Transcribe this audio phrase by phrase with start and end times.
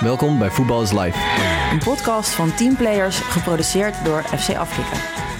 [0.00, 1.18] Welkom bij Voetbal is Live.
[1.72, 4.96] Een podcast van teamplayers geproduceerd door FC Afrika.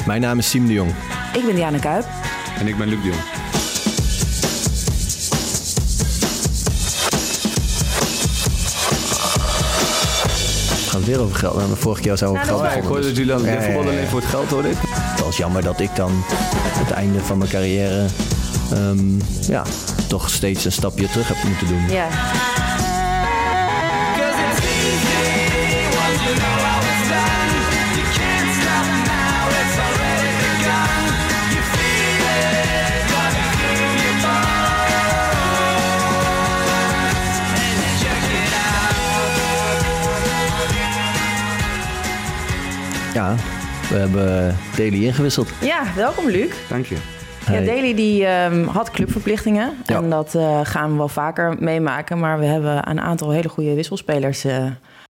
[0.06, 0.90] Mijn naam is Siem de Jong.
[1.32, 2.06] Ik ben Diana Kuip.
[2.58, 3.20] En ik ben Luc de Jong.
[10.76, 11.54] Het gaat weer over geld.
[11.54, 12.62] We hebben vorige keer zo over Ja, geld.
[12.62, 13.88] dat is ik hoorde dat jullie aan het ja, voetbal ja.
[13.90, 14.76] alleen voor het geld hoorde ik.
[14.90, 18.06] Het was jammer dat ik dan het einde van mijn carrière
[18.72, 19.62] ehm, ja,
[20.08, 21.88] toch steeds een stapje terug heb moeten doen.
[21.88, 22.06] Ja.
[43.16, 43.34] Ja,
[43.90, 45.48] we hebben Daily ingewisseld.
[45.60, 46.50] ja, welkom Luc.
[46.68, 46.96] Dank je.
[47.52, 47.60] Ja.
[47.60, 49.72] Daly die ehm, had clubverplichtingen.
[49.86, 49.96] Ja.
[49.96, 52.18] En dat eh, gaan we wel vaker meemaken.
[52.18, 54.44] Maar we hebben een aantal hele goede wisselspelers.
[54.44, 54.64] eh.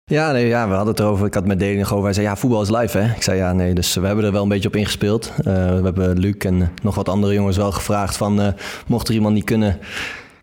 [0.05, 1.25] Ja, nee, ja, we hadden het erover.
[1.25, 2.03] Ik had met Daily nog over.
[2.03, 3.13] Hij zei, ja, voetbal is live, hè?
[3.15, 3.73] Ik zei, ja, nee.
[3.73, 5.31] Dus we hebben er wel een beetje op ingespeeld.
[5.37, 8.41] Eh, we hebben Luc en nog wat andere jongens wel gevraagd van...
[8.41, 8.47] eh,
[8.87, 9.77] mocht er iemand niet kunnen,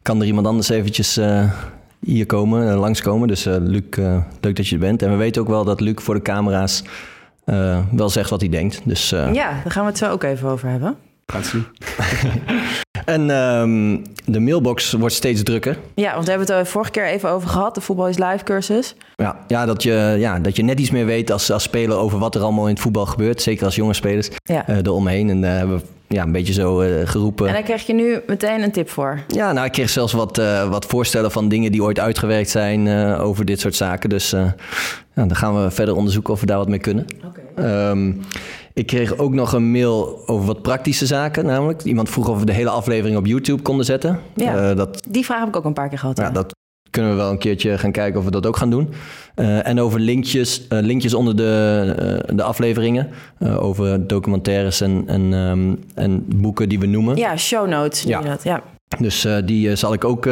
[0.02, 1.50] kan er iemand anders eventjes eh,
[2.00, 3.28] hier komen, langskomen.
[3.28, 5.02] Dus eh, Luc, eh, leuk dat je er bent.
[5.02, 6.82] En we weten ook wel dat Luc voor de camera's
[7.48, 8.80] eh, wel zegt wat hij denkt.
[8.84, 10.96] Dus, eh, Ja, daar gaan we het zo ook even over hebben.
[11.26, 11.64] Gaat zien.
[13.04, 15.78] En ehm, de mailbox wordt steeds drukker.
[15.94, 17.74] Ja, want we hebben het er vorige keer even over gehad.
[17.74, 18.94] De Voetbal is Live cursus.
[19.16, 22.18] Ja, ja, dat je, ja, dat je net iets meer weet als, als speler over
[22.18, 23.42] wat er allemaal in het voetbal gebeurt.
[23.42, 24.66] Zeker als jonge spelers Ja.
[24.68, 25.30] eh eromheen.
[25.30, 25.82] En daar hebben we
[26.14, 27.46] ja, een beetje zo eh, geroepen.
[27.46, 29.20] En daar krijg je nu meteen een tip voor.
[29.28, 32.86] Ja, nou, ik kreeg zelfs wat, eh, wat voorstellen van dingen die ooit uitgewerkt zijn
[32.86, 34.08] eh, over dit soort zaken.
[34.10, 34.40] Dus eh,
[35.14, 37.06] ja, dan gaan we verder onderzoeken of we daar wat mee kunnen.
[37.26, 37.37] Oké.
[37.58, 38.12] Ehm,
[38.78, 41.46] ik kreeg ook nog een mail over wat praktische zaken.
[41.46, 44.20] Namelijk, iemand vroeg of we de hele aflevering op YouTube konden zetten.
[44.34, 44.70] Ja.
[44.70, 46.18] Eh, dat, Die vraag heb ik ook een paar keer gehad.
[46.18, 46.56] ja, dat
[46.90, 48.88] kunnen we wel een keertje gaan kijken of we dat ook gaan doen.
[49.34, 53.08] Eh, en over linkjes, eh, linkjes onder de, de afleveringen.
[53.58, 57.16] over documentaires en, en, ehm, en boeken die we noemen.
[57.16, 58.02] Ja, show notes.
[58.02, 58.20] Ja.
[58.20, 58.42] Dat.
[58.42, 58.62] ja.
[58.98, 60.28] Dus die zal ik ook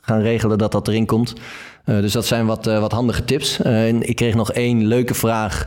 [0.00, 1.34] gaan regelen dat dat erin komt.
[1.84, 3.62] Eh, dus dat zijn wat, eh, wat handige tips.
[3.62, 5.66] Eh, en ik kreeg nog één leuke vraag.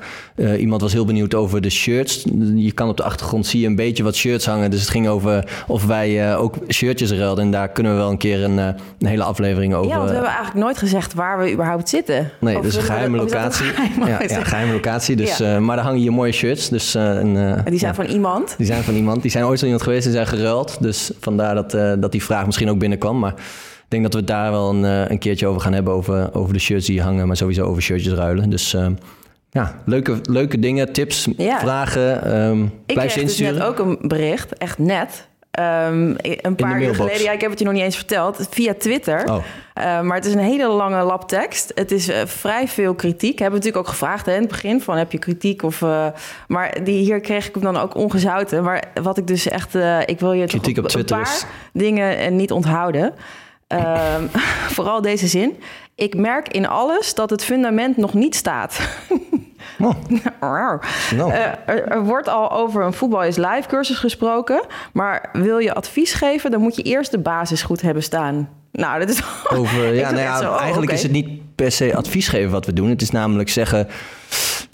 [0.60, 2.26] Iemand was heel benieuwd over de shirts.
[2.56, 4.72] Je kan op de achtergrond zie je een beetje wat shirts hangen.
[4.72, 7.44] Dus het ging over of wij ook shirtjes ruilden.
[7.44, 9.90] En daar kunnen we wel een keer een, een hele aflevering over.
[9.90, 12.32] ja, want we hebben eigenlijk nooit gezegd waar we überhaupt zitten.
[12.40, 13.66] Nee, Of dus een geheime locatie.
[13.68, 15.16] een geheime ja, geheime locatie.
[15.16, 15.60] Dus, Ja.
[15.60, 16.70] maar daar hangen hier mooie shirts.
[16.70, 17.34] Dus, en,
[17.66, 18.04] Die zijn ja.
[18.04, 18.54] van iemand.
[18.58, 19.22] Die zijn van iemand.
[19.22, 20.04] Die zijn ooit van iemand geweest.
[20.04, 20.78] Die zijn geruild.
[20.80, 21.72] Dus vandaar dat,
[22.02, 23.20] dat die vraag misschien ook binnenkwam.
[23.20, 23.34] Maar
[24.02, 25.94] denk dat we het daar wel een, eh, een keertje over gaan hebben.
[25.94, 27.28] Over, over de shirts die hangen.
[27.28, 28.50] Maar sowieso over shirtjes ruilen.
[28.50, 28.88] Dus eh,
[29.50, 31.60] ja, leuke, leuke dingen, tips, Ja.
[31.60, 32.24] vragen.
[32.24, 33.54] ehm Ik blijf dus insturen.
[33.54, 35.28] net ook een bericht, echt net.
[35.52, 38.74] Ehm, een paar uur geleden, ja, ik heb het je nog niet eens verteld, via
[38.78, 39.24] Twitter.
[39.30, 41.72] Oh, Eh, maar het is een hele lange lap tekst.
[41.76, 43.40] Het is vrij veel kritiek.
[43.40, 45.82] Hebben we natuurlijk ook gevraagd hè, in het begin van heb je kritiek of.
[46.48, 48.64] maar die, hier kreeg ik hem dan ook ongezouten.
[48.64, 49.76] Maar wat ik dus echt,
[50.06, 53.14] ik wil je Kritiek toch op een Twitter paar is- dingen niet onthouden.
[53.68, 54.28] Ehm,
[54.76, 55.58] vooral deze zin.
[55.96, 58.80] Ik merk in alles dat het fundament nog niet staat.
[59.80, 59.96] oh,
[60.40, 61.32] nou.
[61.32, 64.62] Eh, er, er wordt al over een voetbal is live cursus gesproken.
[64.94, 68.50] Maar wil je advies geven, dan moet je eerst de basis goed hebben staan.
[68.76, 69.22] Nou, dat is.
[69.58, 72.52] Over, ja, nou echt ja, zo, oh, eigenlijk is het niet per se advies geven
[72.52, 72.90] wat we doen.
[72.90, 73.88] Het is namelijk zeggen,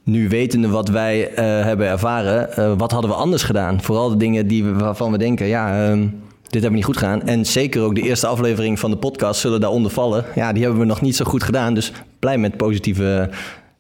[0.03, 3.81] nu wetende wat wij eh, hebben ervaren, eh, wat hadden we anders gedaan?
[3.81, 6.08] Vooral de dingen die we, waarvan we denken, ja, ehm,
[6.52, 7.22] dit hebben we niet goed gedaan.
[7.22, 10.26] En zeker ook de eerste aflevering van de podcast zullen daaronder vallen.
[10.36, 11.74] Ja, die hebben we nog niet zo goed gedaan.
[11.74, 13.30] Dus blij met positieve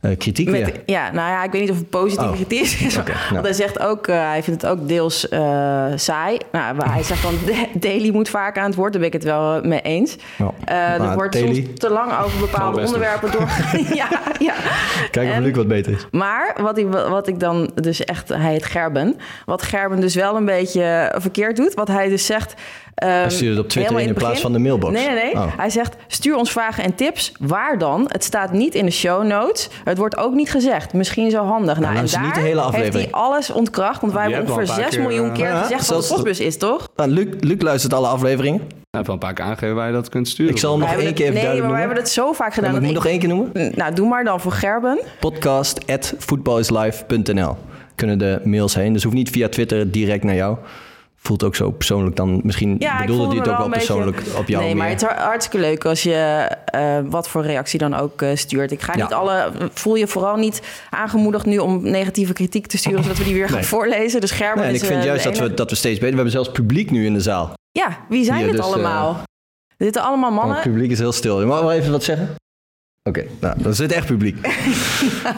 [0.01, 0.81] eh, kritiek Met, weer.
[0.85, 2.35] ja, nou ja, ik weet niet of het positieve Oh.
[2.35, 2.97] kritiek is.
[2.97, 3.31] Oké, nou.
[3.31, 6.37] Want hij zegt ook, eh, hij vindt het ook deels eh, saai.
[6.51, 7.33] Nou, maar hij zegt dan,
[7.73, 8.91] Daily moet vaak aan het woord.
[8.91, 10.15] Daar ben ik het wel mee eens.
[10.37, 13.47] Eh, Maar er wordt Daily- soms te lang over bepaalde onderwerpen door.
[14.01, 14.07] ja,
[14.39, 14.53] ja.
[15.11, 16.07] Kijk of En- Luc wat beter is.
[16.11, 19.15] Maar wat ik, wat ik dan dus echt, hij heet Gerben.
[19.45, 21.73] Wat Gerben dus wel een beetje verkeerd doet.
[21.73, 22.53] Wat hij dus zegt.
[22.95, 24.93] Hij stuurt het op Twitter in, in plaats van de mailbox.
[24.93, 25.33] Nee, nee, nee.
[25.33, 25.57] Oh.
[25.57, 27.31] Hij zegt: stuur ons vragen en tips.
[27.39, 28.05] Waar dan?
[28.07, 29.69] Het staat niet in de show notes.
[29.83, 30.93] Het wordt ook niet gezegd.
[30.93, 31.79] Misschien zo handig.
[31.79, 33.11] Nou, en luister daar niet de hele heeft aflevering.
[33.11, 34.01] hij alles ontkracht.
[34.01, 36.07] Want wij hebben ongeveer wel 6 een paar miljoen keer, keer eh, gezegd wat de
[36.07, 36.87] postbus is, toch?
[36.95, 38.61] Nou, Luc, Luc luistert alle afleveringen.
[38.61, 38.67] Ik
[38.97, 40.51] heb wel een paar keer aangegeven waar je dat kunt sturen.
[40.51, 42.71] Ik zal hem nog één keer even nee, maar we hebben het zo vaak gedaan.
[42.71, 43.71] Moet ik nog één keer noemen?
[43.75, 44.99] Nou, doe maar dan voor Gerben.
[45.19, 47.57] podcast.voetbalislive.nl
[47.95, 48.93] kunnen de mails heen.
[48.93, 50.57] Dus hoeft niet via Twitter direct naar jou.
[51.23, 52.41] Voelt ook zo persoonlijk dan.
[52.43, 55.01] Misschien Ja, bedoelde hij het ook wel een beetje- persoonlijk op jou Nee, maar het
[55.01, 56.13] is hartstikke leuk als je
[56.65, 58.71] eh, wat voor reactie dan ook eh, stuurt.
[58.71, 59.03] Ik ga Ja.
[59.03, 59.51] niet alle.
[59.73, 63.49] Voel je vooral niet aangemoedigd nu om negatieve kritiek te sturen, zodat we die weer
[63.49, 64.21] gaan voorlezen.
[64.21, 66.09] Dus Gerben Nee, en is ik vind eh, juist dat we, dat we steeds beter...
[66.09, 67.53] We hebben zelfs publiek nu in de zaal.
[67.71, 69.09] Ja, wie zijn Hier, dit dus, allemaal?
[69.77, 70.55] Er zitten allemaal mannen.
[70.57, 71.39] Oh, het publiek is heel stil.
[71.39, 72.35] Je mag wel even wat zeggen?
[73.09, 74.37] Oké, nou, dat zit echt publiek.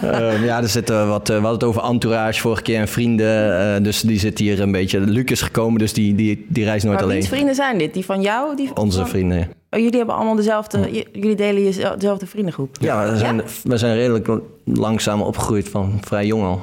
[0.02, 3.60] Ehm, ja, er zitten wat, eh, we hadden het over entourage vorige keer en vrienden.
[3.76, 5.00] eh, dus die zit hier een beetje.
[5.00, 7.18] Luc is gekomen, dus die, die, die reist nooit Maar alleen.
[7.18, 7.94] wiens vrienden zijn dit?
[7.94, 8.56] Die van jou?
[8.56, 9.38] Die Onze van- vrienden.
[9.38, 9.48] ja.
[9.70, 10.92] Oh, jullie hebben allemaal dezelfde...
[11.14, 12.76] Jullie delen je- dezelfde vriendengroep?
[12.80, 14.30] Ja, we zijn, we zijn redelijk
[14.66, 16.62] langzaam opgegroeid van vrij jong al.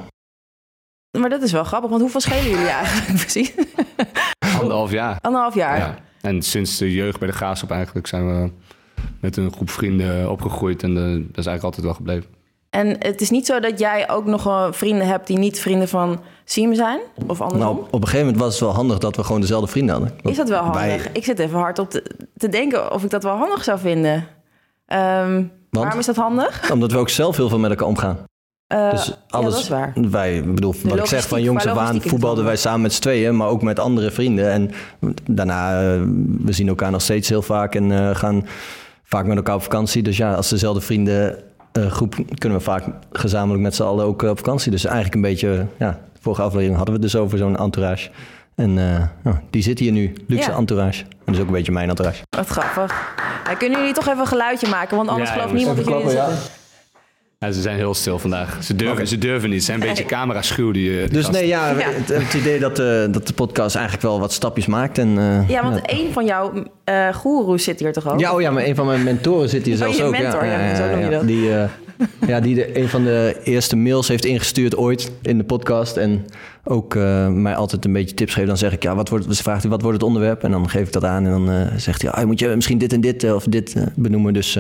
[1.19, 3.53] Maar dat is wel grappig, want hoeveel schelen jullie eigenlijk precies?
[4.61, 5.19] Anderhalf jaar.
[5.21, 5.79] Anderhalf jaar.
[5.79, 5.99] Ja.
[6.21, 8.51] En sinds de jeugd bij de Graafschap eigenlijk zijn we
[9.21, 10.83] met een groep vrienden opgegroeid.
[10.83, 12.39] En eh, dat is eigenlijk altijd wel gebleven.
[12.71, 16.21] En het is niet zo dat jij ook nog vrienden hebt die niet vrienden van
[16.45, 17.01] Siem zijn?
[17.27, 17.75] Of andersom?
[17.75, 20.13] Nou, op een gegeven moment was het wel handig dat we gewoon dezelfde vrienden hadden.
[20.23, 20.81] is dat wel handig?
[20.83, 22.03] Wij- Ik zit even hard op te,
[22.37, 24.27] te denken of ik dat wel handig zou vinden.
[24.87, 26.71] Ehm, waarom is dat handig?
[26.73, 28.19] omdat we ook zelf heel veel met elkaar omgaan.
[28.67, 29.93] Eh, Dus alles, Ja, dat is waar.
[30.11, 33.01] Wij, ik bedoel, wat ik zeg, van jongs af aan voetbalden wij samen met z'n
[33.01, 34.51] tweeën, maar ook met andere vrienden.
[34.51, 34.71] En
[35.31, 36.01] daarna, eh,
[36.45, 38.47] we zien elkaar nog steeds heel vaak en eh, gaan
[39.11, 40.03] vaak met elkaar op vakantie.
[40.03, 41.39] Dus ja, als dezelfde vrienden
[41.73, 44.71] eh, groep kunnen we vaak gezamenlijk met z'n allen ook eh, op vakantie.
[44.71, 48.11] Dus eigenlijk een beetje, ja, de vorige aflevering hadden we het dus over zo'n entourage.
[48.55, 50.57] En eh, nou, die zit hier nu, luxe Ja.
[50.57, 51.03] entourage.
[51.03, 52.23] En dat is ook een beetje mijn entourage.
[52.37, 53.15] Wat grappig.
[53.45, 54.97] Ja, kunnen jullie toch even een geluidje maken?
[54.97, 56.19] Want anders Ja, gelooft niemand dat jullie.
[57.45, 58.59] Ja, ze zijn heel stil vandaag.
[58.63, 59.59] Ze durven, ze durven niet.
[59.59, 60.71] Ze zijn een beetje camera-schuw.
[60.71, 61.33] Die, eh, die Dus gasten.
[61.41, 61.77] nee, ja, Ja.
[61.91, 64.99] Het, het idee dat, eh, dat de podcast eigenlijk wel wat stapjes maakt.
[64.99, 66.53] En, eh, Ja, want een van jouw
[66.85, 68.21] eh goeroes zit hier toch ook?
[68.21, 70.11] Ja, oh ja, maar een van mijn mentoren zit hier Oh, zelfs je ook.
[70.19, 71.27] mentor, ja, zo noem je dat.
[71.27, 71.69] Die, eh,
[72.27, 75.97] ja, die de, een van de eerste mails heeft ingestuurd ooit in de podcast.
[75.97, 76.27] En
[76.65, 78.47] ook eh, mij altijd een beetje tips geeft.
[78.47, 80.43] Dan zeg ik, ja, wat wordt, ze vraagt hij, wat wordt het onderwerp?
[80.43, 81.25] En dan geef ik dat aan.
[81.25, 83.77] En dan eh, zegt hij, ah, moet je misschien dit en dit eh, of dit
[83.95, 84.33] benoemen.
[84.33, 84.59] Dus,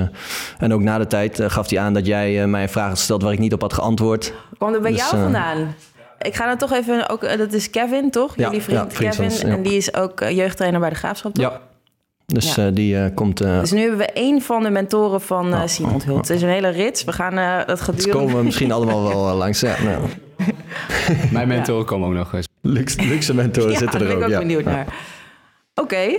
[0.58, 3.22] en ook na de tijd gaf hij aan dat jij mij een vraag had gesteld
[3.22, 4.32] waar ik niet op had geantwoord.
[4.56, 5.74] Kwam er bij Dus, jou vandaan?
[6.20, 7.08] Ik ga dan toch even...
[7.08, 8.36] Ook, dat is Kevin, toch?
[8.36, 9.30] Ja, Jullie vriend, ja, vriend Kevin.
[9.30, 9.48] ons, ja.
[9.48, 11.44] En die is ook jeugdtrainer bij de Graafschap, toch?
[11.44, 11.60] Ja.
[12.26, 13.38] Dus die komt...
[13.38, 16.28] Dus nu hebben we één van de mentoren van Siem onthuld.
[16.28, 17.04] Het is een hele rits.
[17.04, 18.18] We gaan dat gedurende...
[18.18, 19.60] komen misschien allemaal wel langs.
[19.60, 20.02] Ja, nou,
[21.32, 22.48] Mijn mentoren komen ook nog eens.
[22.60, 24.30] luxe, luxe mentoren Ja, zitten daar er ben ook.
[24.30, 24.86] ik ook benieuwd naar.
[25.74, 26.18] Oké,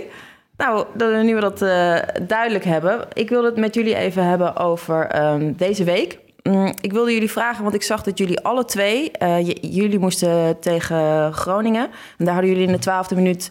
[0.56, 0.86] nou,
[1.24, 3.06] nu we dat eh, duidelijk hebben.
[3.12, 6.18] Ik wilde het met jullie even hebben over ehm, deze week.
[6.42, 9.10] Mm, ik wilde jullie vragen, want ik zag dat jullie alle twee...
[9.10, 11.88] eh, jullie moesten tegen Groningen.
[12.18, 13.50] En daar hadden jullie in de twaalfde minuut...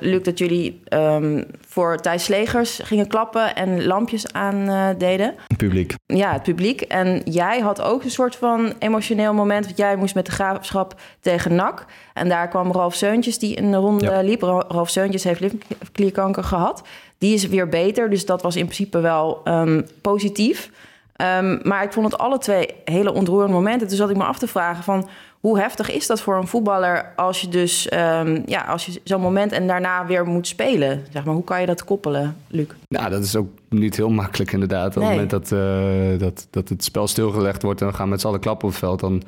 [0.00, 1.42] Luc, dat jullie ehm,
[1.74, 5.34] voor Thijs Slegers gingen klappen en lampjes aan eh, deden.
[5.56, 5.94] Publiek.
[6.06, 6.80] Ja, het publiek.
[6.80, 9.64] En jij had ook een soort van emotioneel moment.
[9.64, 11.84] Want jij moest met de graafschap tegen NAC.
[12.12, 14.20] En daar kwam Ralf Seuntjes die een ronde Ja.
[14.20, 14.42] liep.
[14.42, 16.82] Ra- Ralf Seuntjes heeft lymfeklierkanker gehad.
[17.18, 18.10] Die is weer beter.
[18.10, 20.70] Dus dat was in principe wel ehm, positief.
[21.16, 23.88] Ehm, maar ik vond het alle twee hele ontroerende momenten.
[23.88, 25.08] Dus zat ik me af te vragen van...
[25.40, 27.12] hoe heftig is dat voor een voetballer...
[27.16, 31.04] als je dus ehm, ja, als je zo'n moment en daarna weer moet spelen?
[31.12, 32.66] Zeg maar, hoe kan je dat koppelen, Luc?
[32.88, 34.96] Ja, dat is ook niet heel makkelijk inderdaad.
[34.96, 35.04] Op Nee.
[35.04, 37.80] het moment dat, eh, dat, dat het spel stilgelegd wordt...
[37.80, 39.00] en we gaan met z'n allen klappen op het veld...
[39.00, 39.22] Dan,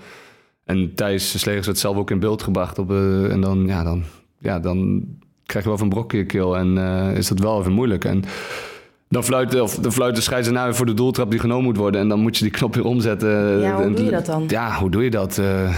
[0.65, 2.79] en Thijs Slegers werd zelf ook in beeld gebracht.
[2.79, 4.03] Op, eh, en dan, ja, dan,
[4.38, 5.05] ja, dan
[5.47, 6.56] krijg je wel van brok in je keel.
[6.56, 8.05] En eh, is dat wel even moeilijk.
[8.05, 8.25] En
[9.08, 12.00] dan fluit, of, dan fluit de scheidsrechter voor de doeltrap die genomen moet worden.
[12.00, 13.61] En dan moet je die knop weer omzetten.
[13.61, 14.44] Ja, hoe doe je dat dan?
[14.49, 15.38] Ja, hoe doe je dat?
[15.38, 15.76] Eh,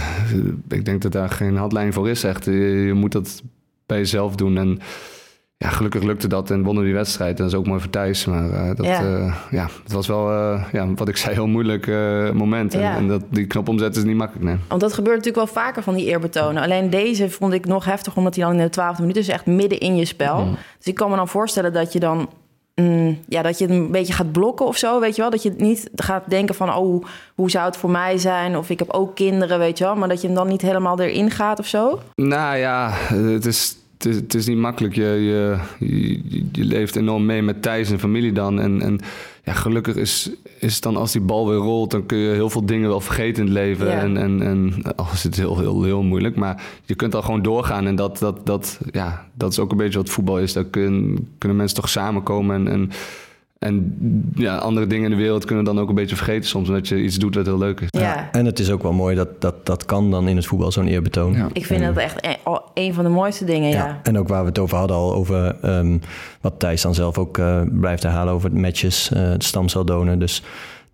[0.69, 2.45] ik denk dat daar geen handleiding voor is echt.
[2.45, 2.51] Je,
[2.85, 3.41] je moet dat
[3.85, 4.57] bij jezelf doen.
[4.57, 4.79] En
[5.57, 7.37] ja, gelukkig lukte dat en wonnen die wedstrijd.
[7.37, 8.25] En dat is ook mooi voor Thijs.
[8.25, 9.01] Maar eh, dat, Ja.
[9.01, 9.33] ja.
[9.51, 12.73] ja, het was wel, eh, ja, wat ik zei, heel moeilijk eh, moment.
[12.73, 12.95] En, Ja.
[12.95, 14.55] en dat, die knop omzetten is niet makkelijk, nee.
[14.67, 16.63] Want dat gebeurt natuurlijk wel vaker van die eerbetonen.
[16.63, 19.45] Alleen deze vond ik nog heftig, omdat hij dan in de twaalfde minuut is echt
[19.45, 20.47] midden in je spel.
[20.77, 22.29] Dus ik kan me dan voorstellen dat je dan.
[22.81, 25.31] Mm, ja, dat je het een beetje gaat blokken of zo, weet je wel.
[25.31, 27.05] Dat je niet gaat denken van, oh,
[27.35, 28.57] hoe zou het voor mij zijn?
[28.57, 29.95] Of ik heb ook kinderen, weet je wel.
[29.95, 31.99] Maar dat je hem dan niet helemaal erin gaat of zo.
[32.15, 34.95] Nou ja, het is, het is, het is niet makkelijk.
[34.95, 38.59] Je, je, je, je leeft enorm mee met Thijs en familie dan.
[38.59, 38.99] En, en
[39.43, 41.91] ja, gelukkig is, is het dan als die bal weer rolt...
[41.91, 43.87] dan kun je heel veel dingen wel vergeten in het leven.
[43.87, 43.91] Ja.
[43.91, 46.35] En, en, en oh, is het heel, heel, heel moeilijk.
[46.35, 47.87] Maar je kunt al gewoon doorgaan.
[47.87, 50.53] En dat, dat, dat, ja, dat is ook een beetje wat voetbal is.
[50.53, 52.55] Daar kun, kunnen mensen toch samenkomen.
[52.55, 52.91] En, en,
[53.59, 53.95] en
[54.35, 56.67] ja, andere dingen in de wereld kunnen dan ook een beetje vergeten soms.
[56.67, 57.87] Omdat je iets doet wat heel leuk is.
[57.89, 60.71] Ja, En het is ook wel mooi dat dat, dat kan dan in het voetbal,
[60.71, 61.33] zo'n eerbetoon.
[61.33, 61.47] Ja.
[61.53, 63.75] ik vind dat echt een, al een van de mooiste dingen, ja.
[63.75, 65.97] Ja, en ook waar we het over hadden al, over ehm,
[66.41, 70.19] wat Thijs dan zelf ook eh, blijft herhalen over het matches, eh het stamceldonen.
[70.19, 70.43] Dus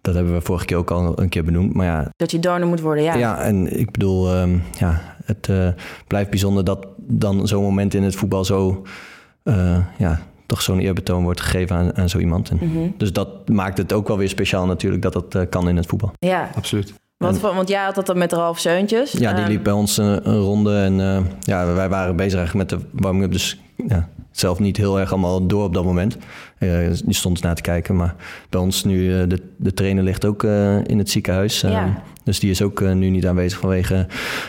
[0.01, 1.73] dat hebben we vorige keer ook al een keer benoemd.
[1.73, 3.15] Maar ja, Dat je donor moet worden, ja.
[3.15, 3.39] ja.
[3.41, 5.67] en ik bedoel, ehm, ja, het eh,
[6.07, 8.85] blijft bijzonder dat dan zo'n moment in het voetbal zo,
[9.43, 12.49] eh, ja, toch zo'n eerbetoon wordt gegeven aan, aan zo iemand.
[12.49, 12.79] En, Mhm.
[12.97, 15.85] Dus dat maakt het ook wel weer speciaal natuurlijk, dat dat eh, kan in het
[15.85, 16.11] voetbal.
[16.19, 16.93] Ja, Absoluut.
[17.17, 19.11] want, want jij had dat dan met Ralf Seuntjes.
[19.11, 22.37] Ja, die Ehm, liep bij ons een, een ronde en eh, ja, wij waren bezig
[22.37, 23.31] eigenlijk met de warming-up.
[23.31, 26.17] Dus ja, zelf niet heel erg allemaal door op dat moment.
[26.59, 27.95] Uh, die stond na te kijken.
[27.95, 28.15] Maar
[28.49, 31.61] bij ons nu, uh, de, de trainer ligt ook uh, in het ziekenhuis.
[31.61, 32.01] Ja.
[32.23, 34.07] Dus die is ook nu niet aanwezig vanwege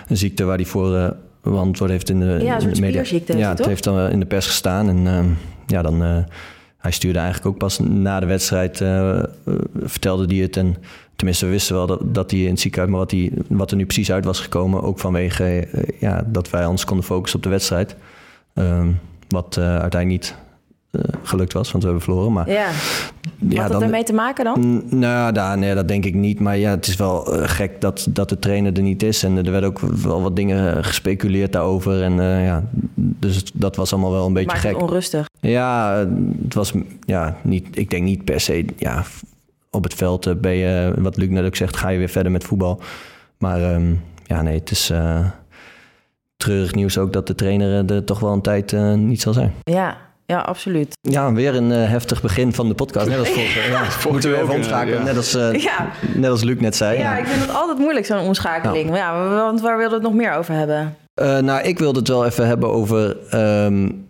[0.09, 3.03] een ziekte waar die voor beantwoord heeft in de, ja, in de media.
[3.37, 4.89] Ja, het heeft dan in de pers gestaan.
[4.89, 5.37] En
[5.67, 6.01] ja, dan,
[6.77, 8.77] hij stuurde eigenlijk ook pas na de wedstrijd,
[9.85, 10.57] vertelde hij het.
[10.57, 10.77] En
[11.17, 13.77] tenminste, we wisten wel dat, dat hij in het ziekenhuis, maar wat, hij, wat er
[13.77, 15.69] nu precies uit was gekomen, ook vanwege
[16.01, 17.97] ja, dat wij ons konden focussen op de wedstrijd.
[18.55, 18.91] Ehm,
[19.29, 20.37] wat uiteindelijk niet
[21.23, 22.33] gelukt was, want we hebben verloren.
[22.33, 22.69] Maar, ja.
[23.49, 24.83] ja Had dat ermee te maken dan?
[24.91, 26.41] Nou, daar, nee, dat denk ik niet.
[26.41, 29.23] Maar ja, het is wel uh, gek dat, dat de trainer er niet is.
[29.23, 32.03] En er werden ook wel wat dingen gespeculeerd daarover.
[32.03, 34.73] En uh, ja, dus dat was allemaal wel een beetje Maakt gek.
[34.73, 35.29] Het onrustig.
[35.41, 36.05] Ja,
[36.43, 38.65] het was ja, niet, ik denk niet per se.
[38.77, 39.05] Ja,
[39.71, 42.45] op het veld ben je, wat Luc net ook zegt, ga je weer verder met
[42.45, 42.81] voetbal.
[43.39, 44.93] Maar um, ja, nee, het is
[46.37, 49.53] treurig nieuws ook dat de trainer er toch wel een tijd niet zal zijn.
[49.63, 50.97] Ja, ja, absoluut.
[51.01, 53.09] Ja, weer een uh, heftig begin van de podcast.
[53.09, 53.71] Net als vorige.
[53.71, 55.05] Ja, moeten we even omschakelen.
[55.05, 55.91] Net, als, uh, ja.
[56.15, 56.99] net als Luc net zei.
[56.99, 58.89] Ja, ja, ik vind het altijd moeilijk, zo'n omschakeling.
[58.89, 58.97] Ja.
[58.97, 60.97] ja, want waar wilden we het nog meer over hebben?
[61.21, 63.17] Uh, nou, ik wilde het wel even hebben over
[63.65, 64.07] um,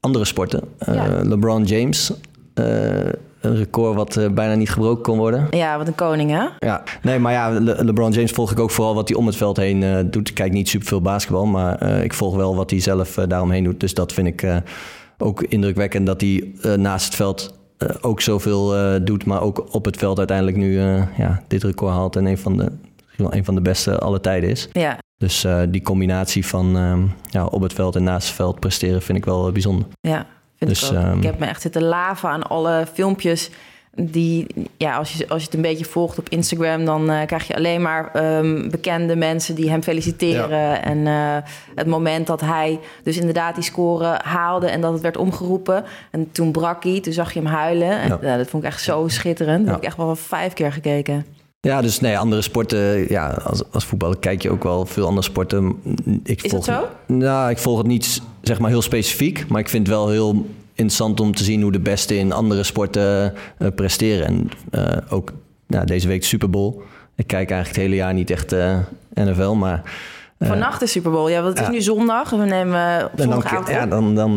[0.00, 0.62] andere sporten.
[1.22, 2.12] LeBron James.
[2.54, 5.46] een record wat bijna niet gebroken kon worden.
[5.50, 6.46] Ja, wat een koning, hè?
[6.58, 9.36] Ja, nee, maar ja, Le LeBron James volg ik ook vooral wat hij om het
[9.36, 10.28] veld heen doet.
[10.28, 13.80] Ik kijk niet super veel basketbal, maar ik volg wel wat hij zelf daaromheen doet.
[13.80, 14.46] Dus dat vind ik
[15.18, 19.74] ook indrukwekkend dat hij uh, naast het veld uh, ook zoveel uh, doet, maar ook
[19.74, 20.80] op het veld uiteindelijk nu
[21.16, 22.72] ja, dit record haalt en een van de,
[23.16, 24.68] een van de beste alle tijden is.
[24.72, 24.98] Ja.
[25.16, 26.66] Dus die combinatie van
[27.30, 29.86] ja, op het veld en naast het veld presteren vind ik wel bijzonder.
[30.00, 31.04] Ja, vind dus, ik ook.
[31.04, 33.50] Um, ik heb me echt zitten laven aan alle filmpjes
[34.00, 37.46] die, ja, als je, als je het een beetje volgt op Instagram, dan uh, krijg
[37.46, 40.58] je alleen maar um, bekende mensen die hem feliciteren.
[40.58, 40.82] Ja.
[40.82, 41.36] En uh,
[41.74, 45.84] het moment dat hij dus inderdaad die score haalde en dat het werd omgeroepen.
[46.10, 48.00] En toen brak hij, toen zag je hem huilen.
[48.00, 48.36] En, ja.
[48.36, 49.60] dat vond ik echt zo schitterend.
[49.60, 51.26] Dat heb ik echt wel vijf keer gekeken.
[51.60, 55.26] Ja, dus nee, andere sporten, ja, als, als voetballer kijk je ook wel veel andere
[55.26, 55.76] sporten.
[56.24, 57.14] Ik Is volg, dat zo?
[57.14, 60.46] Nou, ik volg het niet zeg maar heel specifiek, maar ik vind het wel heel
[60.78, 64.26] interessant om te zien hoe de beste in andere sporten uh, presteren.
[64.26, 65.32] En uh, ook
[65.66, 66.80] nou, deze week Super Bowl.
[67.16, 68.78] Ik kijk eigenlijk het hele jaar niet echt uh,
[69.14, 69.82] NFL, maar...
[70.38, 71.28] Vannacht de Super Bowl.
[71.28, 72.30] Ja, want het is nu zondag.
[72.30, 74.14] We nemen op zondagavond Ja, dan...
[74.14, 74.36] dan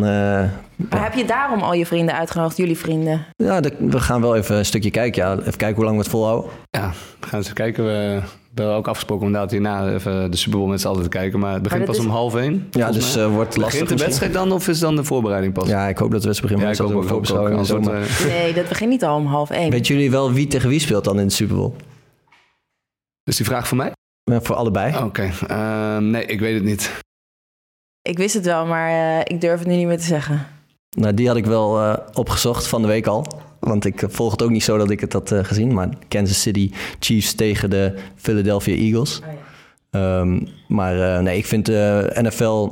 [0.89, 3.25] maar heb je daarom al je vrienden uitgenodigd, jullie vrienden?
[3.35, 5.23] Ja, de, we gaan wel even een stukje kijken.
[5.23, 5.37] Ja.
[5.37, 6.51] Even kijken hoe lang we het volhouden.
[6.69, 7.85] Ja, we gaan eens kijken.
[7.85, 8.21] We
[8.53, 11.09] we hebben ook afgesproken om inderdaad hierna even de Super Bowl met z'n allen te
[11.09, 11.39] kijken.
[11.39, 12.03] Maar het begint pas is...
[12.03, 12.67] om half één.
[12.71, 15.67] Ja, dus uh, wordt lastig Begint de wedstrijd dan of is dan de voorbereiding pas?
[15.67, 16.77] Ja, ik hoop dat de wedstrijd begint.
[16.77, 19.49] Ja, ik hoop ook, ook, ook, ook, ook Nee, dat begint niet al om half
[19.49, 19.71] één.
[19.71, 21.73] Weet jullie wel wie tegen wie speelt dan in de Super Bowl?
[23.23, 23.91] Dus die vraag voor mij?
[24.31, 24.95] Ja, voor allebei.
[24.95, 25.31] Oké, okay.
[25.49, 26.91] uh, nee, ik weet het niet.
[28.01, 30.47] Ik wist het wel, maar uh, ik durf het nu niet meer te zeggen.
[30.97, 33.25] Nou, die had ik wel uh, opgezocht van de week al.
[33.59, 35.73] Want ik volg het ook niet zo dat ik het had uh, gezien.
[35.73, 39.19] Maar Kansas City Chiefs tegen de Philadelphia Eagles.
[39.19, 39.25] Oh,
[39.91, 40.19] ja.
[40.19, 42.69] um, maar uh, nee, ik vind uh, NFL,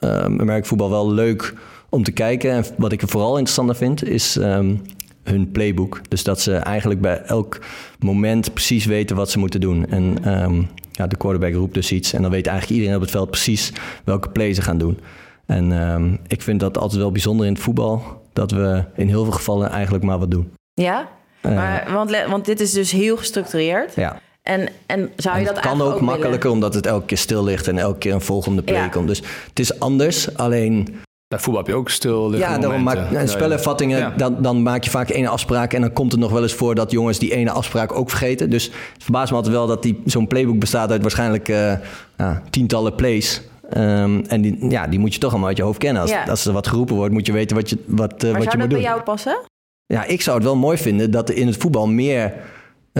[0.00, 1.54] American voetbal wel leuk
[1.88, 2.50] om te kijken.
[2.50, 4.82] En wat ik er vooral interessanter vind, is um,
[5.22, 6.00] hun playbook.
[6.08, 7.58] Dus dat ze eigenlijk bij elk
[7.98, 9.86] moment precies weten wat ze moeten doen.
[9.86, 12.12] En um, ja, de quarterback roept dus iets.
[12.12, 13.72] En dan weet eigenlijk iedereen op het veld precies
[14.04, 14.98] welke play ze gaan doen.
[15.46, 18.02] En um, ik vind dat altijd wel bijzonder in het voetbal.
[18.32, 20.52] Dat we in heel veel gevallen eigenlijk maar wat doen.
[20.74, 21.08] Ja,
[21.42, 23.94] uh, maar, want, want dit is dus heel gestructureerd.
[23.94, 24.20] Ja.
[24.42, 26.54] En, en zou je en dat kan ook, ook makkelijker willen?
[26.54, 28.88] omdat het elke keer stil ligt en elke keer een volgende play Ja.
[28.88, 29.08] komt.
[29.08, 30.36] Dus het is anders.
[30.36, 34.12] Alleen Bij voetbal heb je ook stil liggen ja, daarom maak, en spelervattingen, Ja.
[34.16, 36.74] dan, dan maak je vaak één afspraak en dan komt het nog wel eens voor
[36.74, 38.50] dat jongens die ene afspraak ook vergeten.
[38.50, 41.72] Dus het verbaast me altijd wel dat die, zo'n playbook bestaat uit waarschijnlijk eh,
[42.16, 43.42] ja, tientallen plays.
[43.70, 46.02] Ehm, en die, ja, die moet je toch allemaal uit je hoofd kennen.
[46.02, 46.24] Als, Ja.
[46.24, 48.44] als er wat geroepen wordt, moet je weten wat je, wat, eh, Maar wat je
[48.44, 48.78] zou moet dat doen.
[48.78, 49.38] bij jou passen?
[49.86, 52.32] Ja, ik zou het wel mooi vinden dat er in het voetbal meer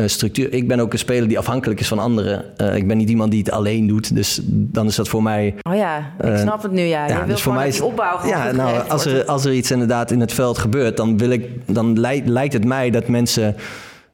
[0.04, 0.52] structuur...
[0.52, 2.44] Ik ben ook een speler die afhankelijk is van anderen.
[2.58, 4.14] Eh, ik ben niet iemand die het alleen doet.
[4.14, 5.54] Dus dan is dat voor mij...
[5.70, 6.82] Oh ja, ik Eh, snap het nu.
[6.82, 9.52] Ja, je ja, wil dus voor mij is- opbouw Ja, nou, als er, als er
[9.52, 10.96] iets inderdaad in het veld gebeurt...
[10.96, 13.56] dan, wil ik, dan lijkt, lijkt het mij dat mensen...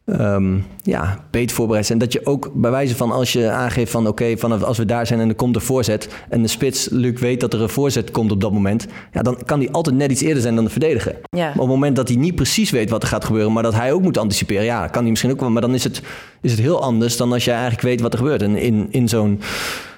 [0.05, 1.99] ehm, ja, beter voorbereid zijn.
[1.99, 5.07] Dat je ook bij wijze van als je aangeeft van oké, vanaf als we daar
[5.07, 8.11] zijn en er komt een voorzet en de spits Luc weet dat er een voorzet
[8.11, 10.71] komt op dat moment, ja, dan kan die altijd net iets eerder zijn dan de
[10.71, 11.21] verdediger.
[11.29, 11.45] Ja.
[11.45, 13.75] Maar op het moment dat hij niet precies weet wat er gaat gebeuren, maar dat
[13.75, 15.51] hij ook moet anticiperen, ja, kan hij misschien ook wel.
[15.51, 16.03] Maar dan is het,
[16.41, 18.43] is het heel anders dan als je eigenlijk weet wat er gebeurt.
[18.43, 19.41] En in, in zo'n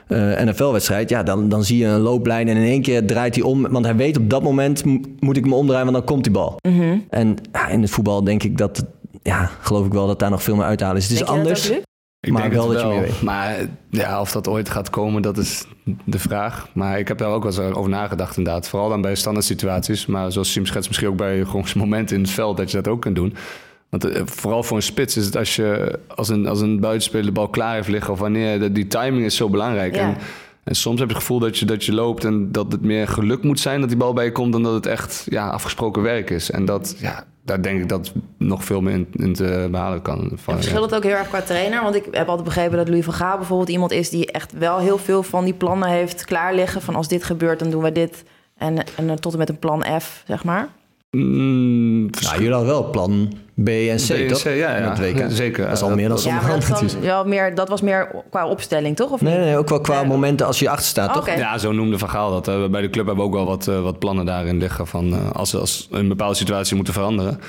[0.07, 3.45] eh, NFL-wedstrijd, ja, dan, dan zie je een looplijn en in één keer draait hij
[3.45, 3.69] om.
[3.71, 4.85] Want hij weet op dat moment
[5.21, 6.57] moet ik me omdraaien, want dan komt die bal.
[6.69, 6.99] Mhm.
[7.11, 8.85] En ja, in het voetbal denk ik dat,
[9.25, 11.09] ja, geloof ik wel dat daar nog veel meer uit te halen is.
[11.09, 11.71] Het is anders.
[12.21, 13.23] Ik Maar denk wel dat je meer weet.
[13.23, 13.57] Maar
[13.91, 15.65] ja, of dat ooit gaat komen, dat is
[16.05, 16.69] de vraag.
[16.73, 18.69] Maar ik heb daar ook wel eens over nagedacht inderdaad.
[18.69, 20.07] Vooral dan bij standaard situaties.
[20.07, 22.89] Maar zoals Sim schetst, misschien ook bij gewoon momenten in het veld dat je dat
[22.89, 23.35] ook kunt doen.
[23.91, 27.27] Want eh, vooral voor een spits is het als je als een, als een buitenspeler
[27.27, 28.13] de bal klaar heeft liggen...
[28.13, 29.95] of wanneer, de- die timing is zo belangrijk.
[29.95, 30.01] Ja.
[30.01, 30.17] En,
[30.65, 33.09] en soms heb je het gevoel dat je, dat je loopt en dat het meer
[33.09, 34.53] geluk moet zijn dat die bal bij je komt...
[34.53, 36.51] dan dat het echt ja, afgesproken werk is.
[36.51, 40.33] En dat, ja, daar denk ik dat nog veel meer in, in te behalen kan.
[40.35, 41.83] Van, verschilt het ook heel erg qua trainer?
[41.83, 44.79] Want ik heb altijd begrepen dat Louis van Gaal bijvoorbeeld iemand is die echt wel
[44.79, 46.83] heel veel van die plannen heeft klaar liggen.
[46.83, 48.25] Van als dit gebeurt, dan doen we dit.
[48.57, 50.69] En, en dan tot en met een plan F, zeg maar.
[51.15, 53.33] Mm, Nou, jullie hadden wel plan
[53.65, 54.43] B en C, B en toch?
[54.43, 54.77] Ja, ja.
[54.77, 55.25] In het WK.
[55.29, 55.65] Zeker.
[55.65, 58.11] Dat is al Ja, meer dan Ja, sommige maar dat, wel meer, dat was meer
[58.31, 59.11] qua opstelling, toch?
[59.11, 59.41] Of Nee, niet?
[59.41, 60.07] nee, nee, ook wel qua Ja.
[60.07, 61.37] momenten als je achter staat, toch?
[61.37, 62.71] Ja, zo noemde Van Gaal dat.
[62.71, 64.87] Bij de club hebben we ook wel wat, eh, wat plannen daarin liggen.
[64.87, 67.41] Van, eh, als ze als een bepaalde situatie moeten veranderen.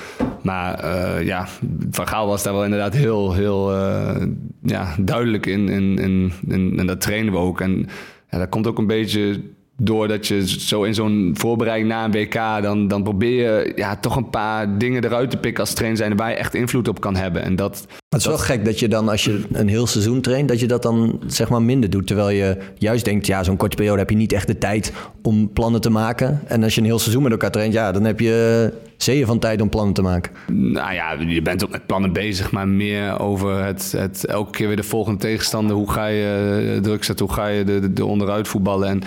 [0.42, 1.46] Maar eh, ja,
[1.90, 4.26] Van Gaal was daar wel inderdaad heel, heel eh,
[4.62, 6.74] ja, duidelijk in, in, in, in.
[6.78, 7.60] En dat trainen we ook.
[7.60, 7.88] En
[8.30, 9.40] ja, dat komt ook een beetje
[9.76, 12.62] doordat je zo in zo'n voorbereiding na een WK...
[12.62, 16.16] dan, dan probeer je ja, toch een paar dingen eruit te pikken als trainer zijn...
[16.16, 17.42] waar je echt invloed op kan hebben.
[17.42, 20.20] En dat, Maar het is wel gek dat je dan, als je een heel seizoen
[20.20, 22.06] traint, dat je dat dan zeg maar minder doet.
[22.06, 24.92] Terwijl je juist denkt, ja, zo'n korte periode heb je niet echt de tijd
[25.22, 26.40] om plannen te maken.
[26.46, 29.38] En als je een heel seizoen met elkaar traint, ja, dan heb je zeeën van
[29.38, 30.32] tijd om plannen te maken.
[30.52, 34.66] Nou ja, je bent ook met plannen bezig, maar meer over het, het elke keer
[34.66, 35.76] weer de volgende tegenstander.
[35.76, 37.26] Hoe ga je eh, druk zetten?
[37.26, 38.88] Hoe ga je de, de, de onderuit voetballen?
[38.88, 39.02] En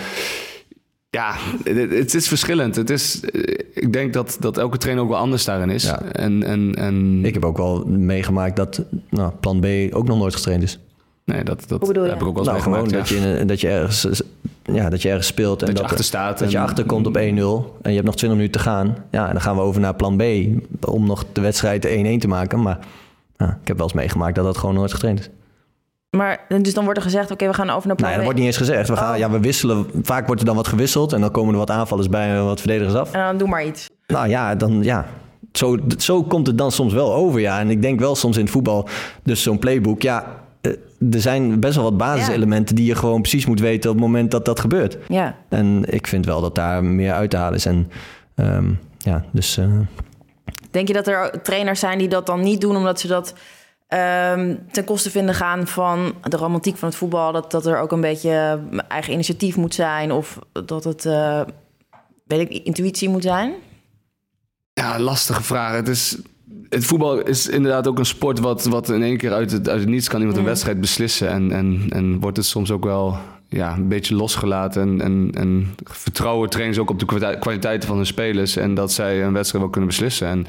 [1.10, 2.76] ja, het, is verschillend.
[2.76, 3.40] Het is, eh,
[3.74, 5.82] ik denk dat, dat elke trainer ook wel anders daarin is.
[5.84, 6.02] Ja.
[6.02, 10.34] En, en, en Ik heb ook wel meegemaakt dat nou, plan B ook nog nooit
[10.34, 10.78] getraind is.
[11.24, 12.10] nee, dat, dat Hoe bedoel je?
[12.10, 14.22] heb ik ook wel eens Nou, gewoon dat, je, in- dat, je ergens,
[14.64, 15.60] ja, dat je ergens speelt.
[15.62, 18.16] En Dat je achter staat Dat je en- achterkomt op 1-0 en je hebt nog
[18.16, 18.96] 20 minuten te gaan.
[19.10, 20.22] Ja, en dan gaan we over naar plan B
[20.88, 22.62] om nog de wedstrijd 1-1 te maken.
[22.62, 22.78] Maar
[23.36, 25.28] ja, ik heb wel eens meegemaakt dat dat gewoon nooit getraind is.
[26.16, 28.38] Maar dus dan wordt er gezegd, oké, we gaan over naar plan ja, dat wordt
[28.38, 28.88] niet eens gezegd.
[28.88, 29.18] We, gaan, Oh.
[29.18, 29.86] ja, we wisselen.
[30.02, 32.60] Vaak wordt er dan wat gewisseld en dan komen er wat aanvallers bij en wat
[32.60, 33.12] verdedigers af.
[33.12, 33.88] En dan doe maar iets.
[34.06, 35.06] Nou ja, dan ja.
[35.52, 37.58] Zo, zo komt het dan soms wel over, ja.
[37.60, 38.88] En ik denk wel soms in het voetbal,
[39.22, 40.26] dus zo'n playbook, ja,
[40.60, 40.72] eh,
[41.12, 44.30] er zijn best wel wat basiselementen die je gewoon precies moet weten op het moment
[44.30, 44.98] dat dat gebeurt.
[45.08, 45.36] Ja.
[45.48, 47.66] En ik vind wel dat daar meer uit te halen is.
[47.66, 47.90] En
[48.34, 49.66] ehm, ja, dus eh,
[50.70, 53.34] Denk je dat er trainers zijn die dat dan niet doen omdat ze dat
[53.90, 57.32] ehm, ten koste vinden gaan van de romantiek van het voetbal?
[57.32, 61.40] Dat, dat er ook een beetje eigen initiatief moet zijn of dat het, eh,
[62.26, 63.52] weet ik, intuïtie moet zijn?
[64.72, 65.72] Ja, lastige vraag.
[65.74, 66.18] Het, is,
[66.68, 69.80] het voetbal is inderdaad ook een sport wat, wat in één keer uit het, uit
[69.80, 70.48] het niets kan iemand een Mm.
[70.48, 71.28] wedstrijd beslissen.
[71.28, 73.16] En, en, en wordt het soms ook wel
[73.48, 74.82] ja, een beetje losgelaten.
[74.82, 78.56] En, en, en vertrouwen trainen ze ook op de kwalite- kwaliteiten van hun spelers.
[78.56, 80.28] En dat zij een wedstrijd wel kunnen beslissen.
[80.28, 80.46] En,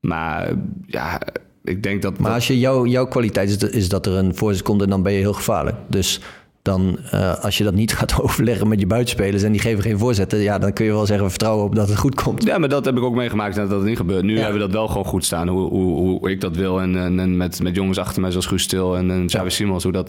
[0.00, 0.50] maar
[0.86, 1.20] ja,
[1.64, 2.12] ik denk dat...
[2.18, 4.88] maar dat- als je jouw, jouw kwaliteit is, is dat er een voorzet komt en
[4.90, 5.76] dan ben je heel gevaarlijk.
[5.86, 6.20] Dus
[6.62, 9.98] dan, eh, als je dat niet gaat overleggen met je buitenspelers en die geven geen
[9.98, 12.44] voorzetten, ja, dan kun je wel zeggen we vertrouwen op dat het goed komt.
[12.44, 14.22] Ja, maar dat heb ik ook meegemaakt dat het niet gebeurt.
[14.24, 14.40] Nu Ja.
[14.42, 16.80] hebben we dat wel gewoon goed staan, hoe, hoe, hoe ik dat wil.
[16.80, 19.82] En, en, en met, met jongens achter mij zoals Guus Stil en, en Xavi Simons,
[19.82, 20.08] hoe dat,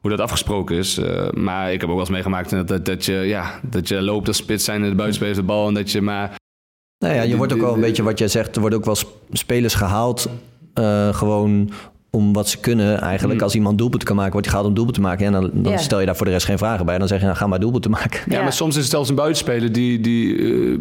[0.00, 0.98] hoe dat afgesproken is.
[0.98, 4.02] Eh, maar ik heb ook wel eens meegemaakt dat, dat, dat, je, ja, dat je
[4.02, 5.68] loopt als spits zijn en de buitenspelers de bal.
[5.68, 6.34] En dat je maar...
[6.98, 8.54] Nou ja, je wordt ook wel een beetje wat jij zegt.
[8.54, 10.28] Er worden ook wel sp- spelers gehaald.
[10.74, 11.70] Eh, gewoon
[12.14, 13.34] om wat ze kunnen eigenlijk.
[13.34, 13.42] Hmm.
[13.42, 15.26] Als iemand doelpunten kan maken, wordt hij gehaald om doelpunten te maken.
[15.26, 16.98] En dan, dan stel je daar voor de rest geen vragen bij.
[16.98, 18.20] Dan zeg je, nou, ga maar doelpunten maken.
[18.26, 18.42] Ja, Ja.
[18.42, 20.36] maar soms is het zelfs een buitenspeler die, die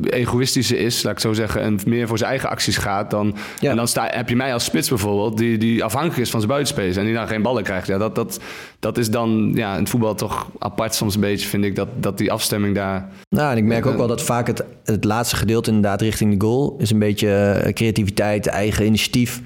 [0.10, 3.12] eh, egoïstische is, laat ik zo zeggen, en meer voor zijn eigen acties gaat.
[3.12, 3.70] Dan, Ja.
[3.70, 6.52] En dan sta, heb je mij als spits bijvoorbeeld, die, die afhankelijk is van zijn
[6.52, 7.88] buitenspelers en die dan geen ballen krijgt.
[7.88, 8.40] Ja, dat, dat,
[8.80, 11.88] dat is dan ja, in het voetbal toch apart soms een beetje, vind ik, dat,
[12.00, 13.08] dat die afstemming daar...
[13.30, 16.46] Nou, en ik merk ook wel dat vaak het, het laatste gedeelte inderdaad richting de
[16.46, 16.76] goal...
[16.80, 19.42] is een beetje eh, creativiteit, eigen initiatief.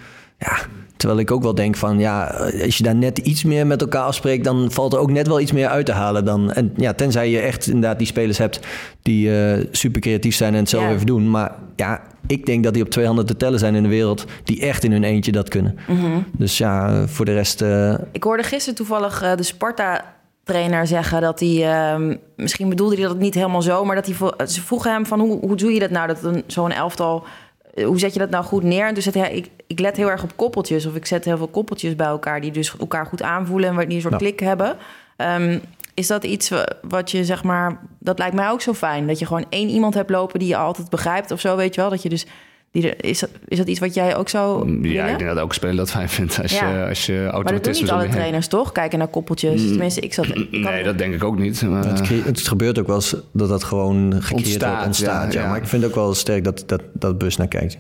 [0.46, 0.58] Ja,
[0.98, 2.00] terwijl ik ook wel denk van...
[2.00, 2.24] ja,
[2.64, 4.44] als je daar net iets meer met elkaar afspreekt...
[4.44, 6.52] dan valt er ook net wel iets meer uit te halen dan...
[6.52, 8.60] en ja, tenzij je echt inderdaad die spelers hebt...
[9.02, 10.92] die eh, super creatief zijn en het zelf Ja.
[10.94, 11.30] even doen.
[11.30, 14.26] Maar ja, ik denk dat die op twee handen te tellen zijn in de wereld...
[14.44, 15.78] die echt in hun eentje dat kunnen.
[16.38, 17.62] Dus ja, voor de rest...
[17.62, 21.74] eh, Ik hoorde gisteren toevallig eh, de Sparta-trainer zeggen dat hij...
[21.74, 23.86] ehm, misschien bedoelde hij dat niet helemaal zo...
[23.86, 26.08] maar dat hij, ze vroegen hem van hoe, hoe doe je dat nou?
[26.08, 27.24] Dat een, zo'n elftal...
[27.76, 28.92] eh, Hoe zet je dat nou goed neer?
[29.02, 30.86] Zei hij, ik, ik let heel erg op koppeltjes.
[30.86, 32.42] Of ik zet heel veel koppeltjes bij elkaar...
[32.42, 34.78] die dus elkaar goed aanvoelen en die een soort klik hebben.
[35.16, 35.60] Ehm,
[35.94, 37.80] is dat iets wa- wat je zeg maar...
[38.00, 39.08] Dat lijkt mij ook zo fijn.
[39.08, 41.82] Dat je gewoon één iemand hebt lopen die je altijd begrijpt of zo, weet je
[41.82, 41.90] wel.
[41.90, 42.26] Dat je dus...
[42.76, 45.10] Die er, is, dat, is dat iets wat jij ook zo Ja, willen?
[45.10, 46.70] ik denk dat elke speler dat fijn vindt als Ja.
[46.82, 48.72] je, als je Maar dat doen automatisme niet alle trainers, toch?
[48.72, 49.68] Kijken naar koppeltjes.
[49.68, 50.26] Tenminste, ik zat...
[50.28, 51.62] ik Nee, dat denk ik ook niet.
[51.62, 55.34] Maar, Het, het gebeurt ook wel eens dat dat gewoon gecreëerd Ontstaat, wordt, ontstaat.
[55.34, 55.52] ja, Ja, ja.
[55.52, 57.78] Maar ik vind ook wel sterk dat, dat, dat Bus naar kijkt.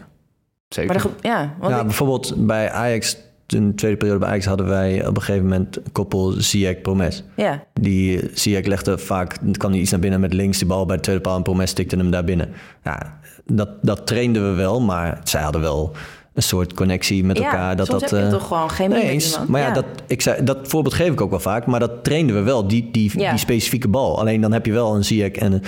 [0.69, 0.93] zeker.
[0.93, 4.45] Maar de, ja, want Ja, ik- bijvoorbeeld bij Ajax in de tweede periode bij Ajax
[4.45, 7.23] hadden wij op een gegeven moment een koppel Ziyech Promes.
[7.35, 10.95] Ja, Die Ziyech legde vaak, kwam hij iets naar binnen met links die bal bij
[10.95, 12.49] de tweede paal en Promes stikte hem daar binnen.
[12.83, 15.91] Ja, dat, dat trainden we wel, maar zij hadden wel
[16.33, 17.75] een soort connectie met ja elkaar.
[17.75, 19.39] Dat, soms dat, heb je eh, toch gewoon geen Nee eens.
[19.47, 21.65] Maar ja, Dat, ik zei, dat voorbeeld geef ik ook wel vaak.
[21.65, 23.29] Maar dat trainden we wel, die, die, Ja.
[23.29, 24.19] die specifieke bal.
[24.19, 25.61] Alleen dan heb je wel een Ziyech en een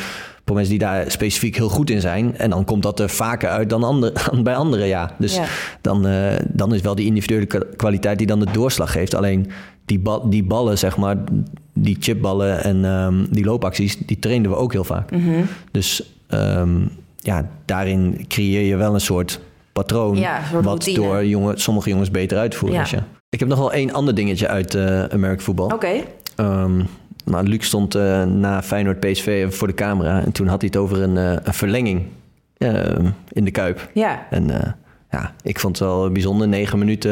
[0.43, 2.37] Promes die daar specifiek heel goed in zijn.
[2.37, 5.11] En dan komt dat er vaker uit dan, ander, bij anderen, ja.
[5.19, 5.39] Dus
[5.81, 9.15] dan, eh, dan is wel die individuele kwa- kwaliteit die dan de doorslag geeft.
[9.15, 9.49] Alleen
[9.85, 11.15] die, bal, die ballen, zeg maar,
[11.73, 15.11] die chipballen en ehm, die loopacties, die trainden we ook heel vaak.
[15.11, 15.41] Mhm.
[15.71, 16.81] Dus ehm,
[17.27, 19.39] ja, daarin creëer je wel een soort
[19.73, 20.17] patroon.
[20.17, 21.07] Ja, een soort wat routine.
[21.07, 22.85] door jongen, sommige jongens beter uitvoeren.
[22.91, 23.03] Ja.
[23.29, 25.65] Ik heb nog wel één ander dingetje uit eh American voetbal.
[25.67, 26.03] Oké,
[26.35, 26.81] Ehm,
[27.25, 30.23] nou, Luc stond eh, na Feyenoord PSV voor de camera.
[30.23, 32.01] En toen had hij het over een, eh, een verlenging
[33.31, 33.89] in de Kuip.
[33.93, 34.27] ja.
[34.29, 34.75] En
[35.11, 36.47] ja, ik vond het wel bijzonder.
[36.47, 37.11] Negen minuten.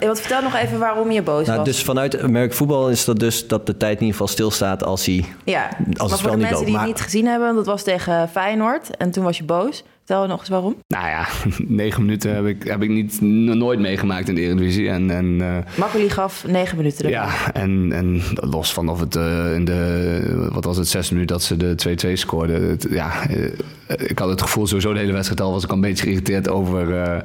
[0.00, 1.66] En wat vertel nog even waarom je boos nou, was.
[1.66, 5.06] dus vanuit American voetbal is dat dus dat de tijd in ieder geval stilstaat als
[5.06, 5.24] hij...
[5.44, 7.54] ja, het maar spel voor de niet mensen loopt, die maar- het niet gezien hebben,
[7.54, 8.96] dat was tegen Feyenoord.
[8.96, 9.84] En toen was je boos.
[10.10, 10.76] Vertel nog eens waarom.
[10.88, 11.26] Nou ja,
[11.82, 14.88] negen minuten heb ik, heb ik niet, nog nooit meegemaakt in de Eredivisie.
[14.88, 17.20] En, en eh, Makkeli gaf negen minuten erbij.
[17.20, 21.36] Ja, en, en los van of het eh, in de, wat was het, zes minuten
[21.36, 22.68] dat ze de 2-2 scoorden.
[22.68, 25.74] Het- ja, eh, ik had het gevoel sowieso de hele wedstrijd al was ik al
[25.74, 27.18] een beetje geïrriteerd over eh,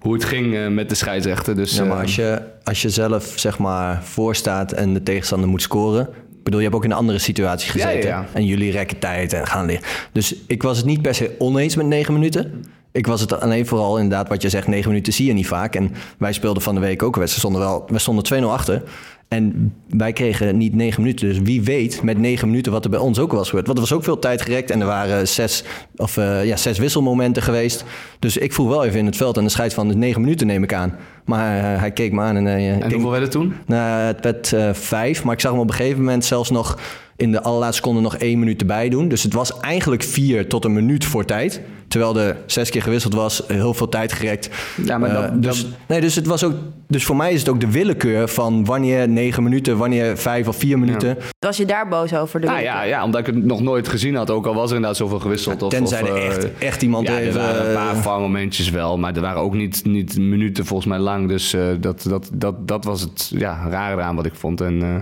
[0.00, 1.56] hoe het ging met de scheidsrechter.
[1.56, 5.48] Dus, Ja, maar als je, als je zelf zeg maar voor staat en de tegenstander
[5.48, 6.08] moet scoren.
[6.50, 8.08] Bedoel, je hebt ook in een andere situatie ja, gezeten.
[8.08, 8.26] ja.
[8.32, 9.86] En jullie rekken tijd en gaan liggen.
[10.12, 12.64] Dus ik was het niet per se oneens met negen minuten.
[12.92, 15.74] Ik was het alleen vooral inderdaad wat je zegt, negen minuten zie je niet vaak.
[15.74, 17.46] En wij speelden van de week ook een wedstrijd.
[17.46, 18.82] Stonden wel, we stonden 2-0 achter.
[19.30, 21.28] En wij kregen niet negen minuten.
[21.28, 23.66] Dus wie weet met negen minuten wat er bij ons ook was gebeurd.
[23.66, 24.70] Want er was ook veel tijd gerekt.
[24.70, 25.64] En er waren zes,
[25.96, 27.84] of, eh, ja, zes wisselmomenten geweest.
[28.18, 29.36] Dus ik vroeg wel even in het veld.
[29.36, 30.96] En de scheids van de negen minuten neem ik aan.
[31.24, 32.46] Maar eh, hij keek me aan en...
[32.46, 33.54] ik en denk- hoeveel werd het toen?
[33.66, 36.78] nou, het werd vijf, maar ik zag hem op een gegeven moment zelfs nog
[37.16, 39.08] in de allerlaatste seconde nog één minuut erbij doen.
[39.08, 41.60] Dus het was eigenlijk vier tot een minuut voor tijd.
[41.90, 44.50] Terwijl er zes keer gewisseld was, heel veel tijd gerekt.
[44.84, 46.54] Ja, maar Eh, dan- dus, dan- nee, dus, het was ook,
[46.88, 50.56] dus voor mij is het ook de willekeur van wanneer negen minuten, wanneer vijf of
[50.56, 51.16] vier minuten.
[51.38, 52.40] Was je daar boos over?
[52.40, 54.30] De Nou ja, ja, omdat ik het nog nooit gezien had.
[54.30, 55.62] Ook al was er inderdaad zoveel gewisseld.
[55.62, 57.40] Of, Tenzij of, er eh, echt, echt iemand ja, er even...
[57.40, 61.28] waren een paar VAR-momentjes wel, maar er waren ook niet, niet minuten volgens mij lang.
[61.28, 64.60] Dus eh, dat, dat, dat, dat was het ja, rare eraan wat ik vond.
[64.60, 64.94] En eh,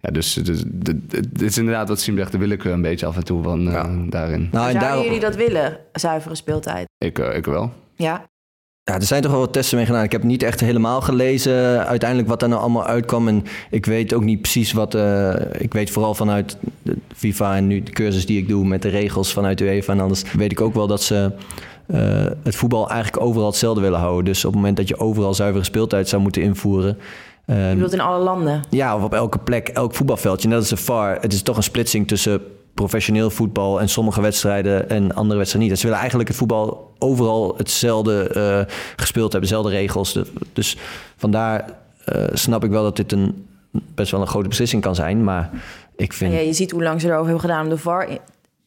[0.00, 0.64] ja, dus dus-
[1.10, 3.72] het is inderdaad wat Siem zegt, de willekeur een beetje af en toe van eh,
[4.08, 4.08] daarin.
[4.10, 6.86] nou, en Zouden daarom- jullie dat willen, zuivere speeltijd?
[6.98, 7.72] Ik, eh, ik wel.
[7.94, 8.28] Ja.
[8.84, 10.02] Ja, er zijn toch wel wat testen mee gedaan.
[10.04, 13.28] Ik heb niet echt helemaal gelezen uiteindelijk wat er nou allemaal uitkwam.
[13.28, 14.94] En ik weet ook niet precies wat...
[14.94, 18.82] eh, ik weet vooral vanuit de FIFA en nu de cursus die ik doe met
[18.82, 19.92] de regels vanuit UEFA.
[19.92, 21.32] En anders weet ik ook wel dat ze
[21.86, 24.24] eh, het voetbal eigenlijk overal hetzelfde willen houden.
[24.24, 26.98] Dus op het moment dat je overal zuivere speeltijd zou moeten invoeren...
[27.50, 28.62] eh, Je bedoelt in alle landen?
[28.70, 30.48] ja, of op elke plek, elk voetbalveldje.
[30.48, 31.18] Net als de VAR.
[31.20, 32.40] Het is toch een splitsing tussen
[32.74, 35.78] professioneel voetbal en sommige wedstrijden en andere wedstrijden niet.
[35.78, 40.18] Ze willen eigenlijk het voetbal overal hetzelfde eh, gespeeld hebben, dezelfde regels.
[40.52, 40.76] Dus
[41.16, 41.64] vandaar
[42.04, 43.46] eh, snap ik wel dat dit een
[43.94, 45.24] best wel een grote beslissing kan zijn.
[45.24, 45.50] Maar
[45.96, 46.32] ik vind...
[46.32, 48.08] ja, je ziet hoe lang ze erover hebben gedaan om de VAR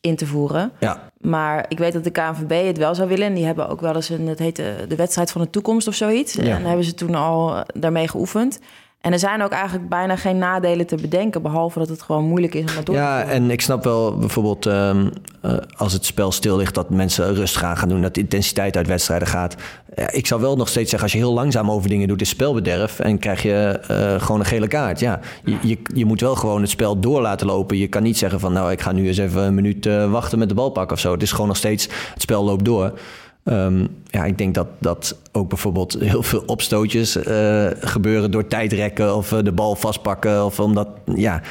[0.04, 0.72] in, te voeren.
[0.80, 3.28] Ja, Maar ik weet dat de KNVB het wel zou willen.
[3.28, 5.94] En die hebben ook wel eens een, het heet de, wedstrijd van de toekomst of
[5.94, 6.34] zoiets.
[6.34, 6.42] Ja.
[6.42, 8.60] En daar hebben ze toen al eh, daarmee geoefend.
[9.04, 11.42] En er zijn ook eigenlijk bijna geen nadelen te bedenken.
[11.42, 14.18] Behalve dat het gewoon moeilijk is om dat door te Ja, en ik snap wel
[14.18, 15.10] bijvoorbeeld ehm,
[15.42, 18.78] eh, als het spel stil ligt, dat mensen rust gaan gaan doen, dat de intensiteit
[18.78, 19.56] uit wedstrijden gaat.
[19.96, 23.00] Ik zou wel nog steeds zeggen, als je heel langzaam over dingen doet, is spelbederf
[23.00, 25.00] en krijg je eh, gewoon een gele kaart.
[25.00, 27.78] Ja, je, je, je moet wel gewoon het spel door laten lopen.
[27.78, 30.40] Je kan niet zeggen van, nou, ik ga nu eens even een minuut eh, wachten
[30.40, 31.12] met de bal pakken of zo.
[31.12, 33.00] Het is gewoon nog steeds, het spel loopt door.
[33.44, 39.16] Ehm, ja, ik denk dat, dat ook bijvoorbeeld heel veel opstootjes eh, gebeuren door tijdrekken
[39.16, 40.46] of de bal vastpakken.
[40.46, 41.42] Of omdat, ja,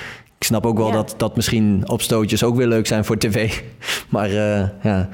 [0.42, 0.92] ik snap ook wel Ja.
[0.92, 3.61] dat, dat misschien opstootjes ook weer leuk zijn voor tv.
[4.09, 5.09] Maar eh, ja,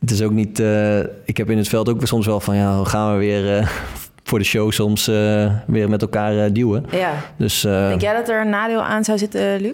[0.00, 0.60] het is ook niet.
[0.60, 3.56] eh, ik heb in het veld ook soms wel van ja, hoe gaan we weer
[3.58, 3.68] eh,
[4.28, 6.84] voor de show soms eh, weer met elkaar eh, duwen.
[6.90, 7.12] Ja.
[7.36, 9.72] Dus eh, Denk jij dat er een nadeel aan zou zitten, Luc?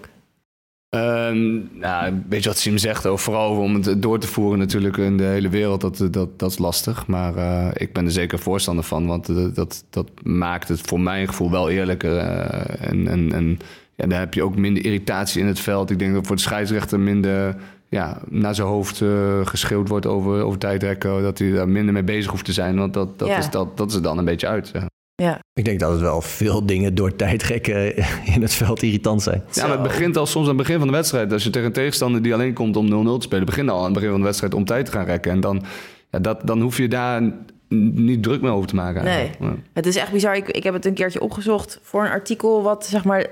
[0.88, 3.06] Ehm, nou, weet je wat Sim zegt?
[3.06, 5.80] Ook vooral om het door te voeren natuurlijk in de hele wereld.
[5.80, 7.06] Dat, dat, dat is lastig.
[7.06, 9.06] Maar eh, ik ben er zeker voorstander van.
[9.06, 12.16] Want dat, dat maakt het voor mijn gevoel wel eerlijker.
[12.16, 13.59] eh, en en, en
[13.96, 15.90] ja, dan heb je ook minder irritatie in het veld.
[15.90, 17.56] Ik denk dat voor de scheidsrechter minder
[17.88, 21.22] ja, naar zijn hoofd eh, geschreeuwd wordt over, over tijdrekken.
[21.22, 22.76] Dat hij daar minder mee bezig hoeft te zijn.
[22.76, 23.37] Want dat, dat, Ja.
[23.38, 24.70] is, dat, dat is er dan een beetje uit.
[24.72, 24.87] ja.
[25.22, 25.38] Ja.
[25.52, 27.96] ik denk dat het wel veel dingen door tijdrekken
[28.35, 29.42] in het veld irritant zijn.
[29.52, 31.32] Ja, maar het begint al soms aan het begin van de wedstrijd.
[31.32, 33.85] Als je tegen een tegenstander die alleen komt om 0-0 te spelen, begint al aan
[33.85, 35.32] het begin van de wedstrijd om tijd te gaan rekken.
[35.32, 35.62] En dan,
[36.11, 37.22] ja, dat, dan hoef je daar
[37.68, 39.04] niet druk meer over te maken.
[39.04, 39.30] Nee.
[39.40, 39.54] Ja.
[39.72, 40.37] Het is echt bizar.
[40.37, 43.26] Ik, ik heb het een keertje opgezocht voor een artikel wat zeg maar.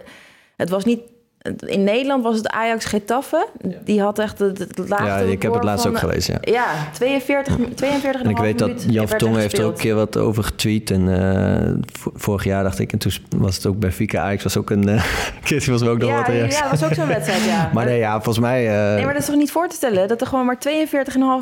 [0.56, 1.00] Het was niet.
[1.66, 3.46] In Nederland was het Ajax Getafe.
[3.84, 6.38] Die had echt het, het laagste Ja, ik heb het laatst ook van- gelezen.
[6.40, 6.52] Ja.
[6.52, 10.16] Ja, 42, 42 En ik weet dat Jan Vertongen heeft er ook een keer wat
[10.16, 10.90] over getweet.
[10.90, 11.72] En eh,
[12.14, 14.88] vorig jaar dacht ik, en toen was het ook bij Fika Ajax, was ook een
[15.48, 17.70] uh, was er ook nog Ja, wat ja, was ook zo'n wedstrijd, ja.
[17.74, 18.66] Maar nee, ja, volgens mij...
[18.88, 20.08] eh, Nee, maar dat is toch niet voor te stellen?
[20.08, 20.58] Dat er gewoon maar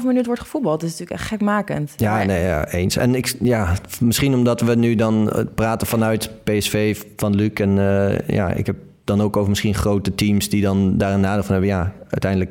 [0.01, 0.81] 42,5 minuut wordt gevoetbald.
[0.81, 1.93] Dat is natuurlijk echt gekmakend.
[1.97, 2.97] Ja, Maar- nee, ja, eens.
[2.97, 7.51] En ik, ja, misschien omdat we nu dan eh, praten vanuit PSV van Luc.
[7.55, 8.77] En eh, ja, ik heb
[9.17, 11.71] dan ook over misschien grote teams die dan daar een nadeel van hebben.
[11.71, 12.51] Ja, uiteindelijk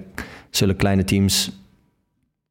[0.49, 1.51] zullen kleine teams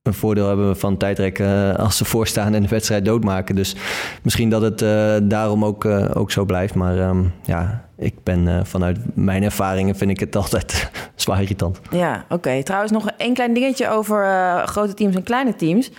[0.03, 3.55] een voordeel hebben van tijdrekken eh, als ze voorstaan en de wedstrijd doodmaken.
[3.55, 3.77] Dus
[4.23, 6.75] misschien dat het eh, daarom ook, eh, ook zo blijft.
[6.75, 11.81] Maar ehm, ja, ik ben vanuit mijn ervaringen vind ik het altijd zwaar irritant.
[11.91, 12.63] Ja, oké.
[12.63, 14.25] Trouwens, nog één klein dingetje over
[14.67, 15.91] grote teams en kleine teams.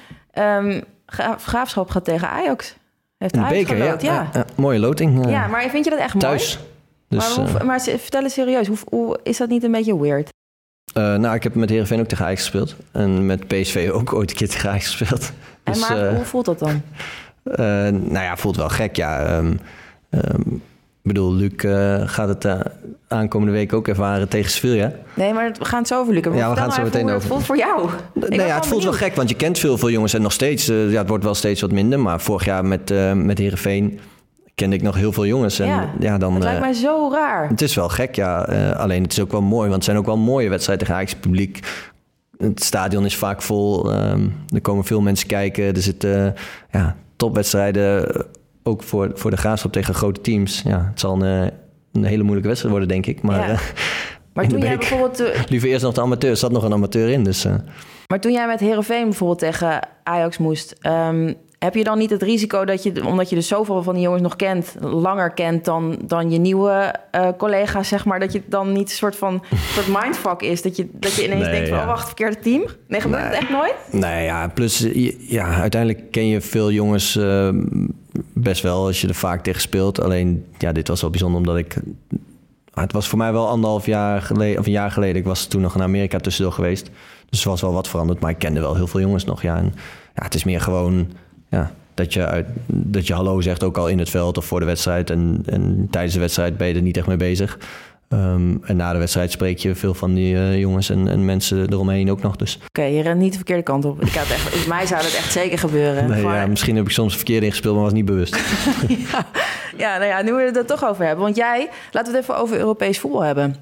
[1.05, 2.75] Gra- Graafschap gaat tegen Ajax.
[3.17, 4.45] Heeft Ajax beker, ja, ja.
[4.55, 5.29] mooie loting.
[5.29, 6.39] Ja, maar vind je dat echt mooi?
[7.11, 10.01] Dus, maar, hoe, eh, maar vertel eens serieus, hoe, hoe, is dat niet een beetje
[10.01, 10.29] weird?
[10.93, 12.75] Eh, nou, ik heb met Heerenveen ook tegen Ajax gespeeld.
[12.91, 15.31] En met PSV ook ooit een keer tegen Ajax gespeeld.
[15.63, 16.81] En Dus, maar eh, hoe voelt dat dan?
[18.13, 19.25] nou ja, voelt wel gek, ja.
[19.25, 19.53] Ehm,
[20.09, 20.41] ehm,
[21.03, 21.51] ik bedoel, Luc
[22.05, 22.59] gaat het eh,
[23.07, 24.91] aankomende week ook ervaren tegen Sevilla.
[25.13, 26.13] Nee, maar we gaan het zo over.
[26.13, 27.89] Maar Ja, we gaan het nou zo meteen hoe het voelt voor jou.
[28.29, 30.13] Nee, ja, het voelt wel gek, want je kent veel, veel jongens.
[30.13, 31.99] En nog steeds, ja, het wordt wel steeds wat minder.
[31.99, 33.99] Maar vorig jaar met, eh met Heerenveen
[34.61, 35.59] kende ik nog heel veel jongens.
[35.59, 36.33] En ja, Ja, dan...
[36.33, 37.47] Het lijkt eh, mij zo raar.
[37.47, 38.45] Het is wel gek, ja.
[38.45, 40.99] Eh, alleen het is ook wel mooi, want het zijn ook wel mooie wedstrijden tegen
[40.99, 41.59] Ajax publiek.
[42.37, 43.91] Het stadion is vaak vol.
[43.91, 45.63] ehm, er komen veel mensen kijken.
[45.63, 48.25] Er zitten eh, ja, topwedstrijden,
[48.63, 50.61] ook voor, voor de graafschap tegen grote teams.
[50.65, 51.51] Ja, het zal een,
[51.91, 53.21] een hele moeilijke wedstrijd worden, denk ik.
[53.21, 53.59] Maar Ja.
[54.33, 55.19] Maar de toen jij bijvoorbeeld...
[55.19, 56.29] eh, liever eerst nog de amateur.
[56.29, 57.45] Er zat nog een amateur in, dus...
[58.07, 62.21] Maar toen jij met Herenveen bijvoorbeeld tegen Ajax moest, ehm, heb je dan niet het
[62.21, 65.97] risico dat je, omdat je dus zoveel van die jongens nog kent, langer kent dan,
[66.05, 69.43] dan je nieuwe eh, collega's, zeg maar, dat je dan niet een soort van
[69.75, 71.83] soort mindfuck is, dat je, dat je ineens Nee, denkt van, ja.
[71.83, 72.63] oh, wacht, verkeerde team?
[72.87, 73.75] Nee, gebeurt het echt nooit?
[73.91, 74.87] Nee, ja, plus
[75.19, 77.49] ja, uiteindelijk ken je veel jongens eh,
[78.33, 80.01] best wel als je er vaak tegen speelt.
[80.01, 81.75] Alleen, ja, dit was wel bijzonder omdat ik...
[82.73, 85.15] ah, Het was voor mij wel anderhalf jaar geleden, of een jaar geleden.
[85.15, 86.89] Ik was toen nog in Amerika tussendoor geweest.
[87.29, 89.41] Dus er was wel wat veranderd, maar ik kende wel heel veel jongens nog.
[89.41, 89.73] Ja, en,
[90.15, 91.07] ja het is meer gewoon
[91.51, 94.59] ja, dat, je uit, dat je hallo zegt, ook al in het veld of voor
[94.59, 95.09] de wedstrijd.
[95.09, 97.57] En, en tijdens de wedstrijd ben je er niet echt mee bezig.
[98.07, 101.71] Ehm, en na de wedstrijd spreek je veel van die eh, jongens en, en mensen
[101.71, 102.35] eromheen ook nog.
[102.35, 104.01] Dus Oké, je rent niet de verkeerde kant op.
[104.01, 106.09] Ik had echt, mij zou dat echt zeker gebeuren.
[106.09, 108.35] Nee, ja, misschien heb ik soms verkeerd ingespeeld, maar was niet bewust.
[109.11, 109.25] ja,
[109.77, 111.23] ja, nou ja, nu we het er toch over hebben.
[111.23, 113.55] Want jij, laten we het even over Europees voetbal hebben.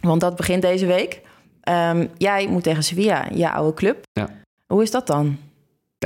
[0.00, 1.20] Want dat begint deze week.
[1.60, 4.02] Ehm, jij moet tegen Sevilla, je oude club.
[4.12, 4.28] Ja.
[4.66, 5.38] Hoe is dat dan?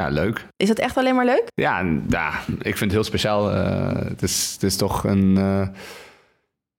[0.00, 0.46] Ja, leuk.
[0.56, 1.44] Is dat echt alleen maar leuk?
[1.54, 3.52] Ja, ja, ik vind het heel speciaal.
[3.52, 5.36] Eh, het, is, het is toch een...
[5.36, 5.68] eh,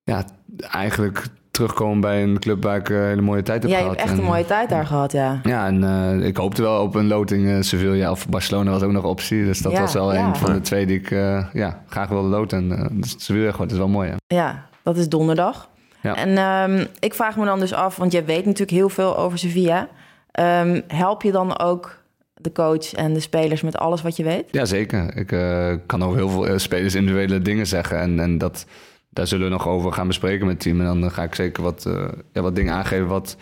[0.03, 0.23] ja,
[0.71, 3.95] eigenlijk terugkomen bij een club waar ik een hele mooie tijd heb Jij gehad.
[3.95, 5.39] hebt echt En, een mooie tijd daar gehad, ja.
[5.43, 8.91] Ja, en eh, ik hoopte wel op een loting eh, Sevilla of Barcelona was ook
[8.91, 9.45] nog optie.
[9.45, 10.27] Dus dat Ja, was wel ja.
[10.27, 12.57] een van de twee die ik eh, ja, graag wilde loten.
[12.71, 14.09] En, eh, dus Sevilla gewoon, het is wel mooi.
[14.09, 14.35] Hè?
[14.35, 15.69] Ja, dat is donderdag.
[16.01, 16.15] Ja.
[16.15, 19.37] En ehm, ik vraag me dan dus af, want jij weet natuurlijk heel veel over
[19.37, 19.87] Sevilla.
[20.31, 22.03] Ehm, help je dan ook
[22.41, 24.45] de coach en de spelers met alles wat je weet?
[24.51, 25.17] Ja, zeker.
[25.17, 27.99] Ik eh, kan over heel veel eh, spelers individuele dingen zeggen.
[27.99, 28.65] En, en dat,
[29.09, 30.81] daar zullen we nog over gaan bespreken met het team.
[30.81, 33.37] En dan ga ik zeker wat, eh, ja, wat dingen aangeven wat...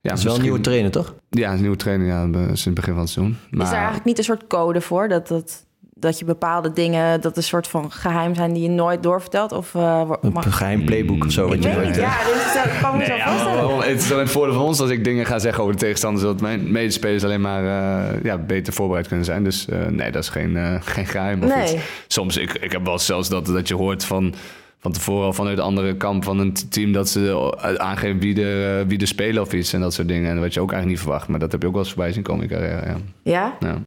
[0.00, 1.14] Ja, Het is wel een nieuwe trainer, toch?
[1.30, 3.36] Ja, een nieuwe trainer ja, sinds het begin van het seizoen.
[3.50, 5.08] Maar, Is daar eigenlijk niet een soort code voor?
[5.08, 9.02] Dat, dat, dat je bepaalde dingen, dat een soort van geheim zijn die je nooit
[9.02, 9.52] doorvertelt?
[9.52, 11.48] Of, eh, Een geheim playbook of zo.
[11.48, 13.66] Wat je weet nooit, ja, dit is, ik kan me Nee, zo ja, voorstellen.
[13.68, 15.74] wel, het is wel in het voordeel van ons als ik dingen ga zeggen over
[15.74, 19.44] de tegenstander, zodat mijn medespelers alleen maar eh, ja, beter voorbereid kunnen zijn.
[19.44, 21.42] Dus eh, nee, dat is geen, eh, geen geheim.
[21.42, 21.62] Of Nee.
[21.74, 21.82] iets.
[22.08, 24.34] Soms, ik, ik heb wel zelfs dat, dat je hoort van,
[24.78, 28.84] van tevoren al vanuit de andere kamp van een team dat ze aangeven wie de,
[28.86, 30.30] wie de spelen of iets en dat soort dingen.
[30.30, 32.12] En wat je ook eigenlijk niet verwacht, maar dat heb je ook wel eens voorbij
[32.12, 32.86] zien komen in carrière.
[32.86, 32.96] Ja.
[33.22, 33.56] Ja?
[33.60, 33.78] Ja.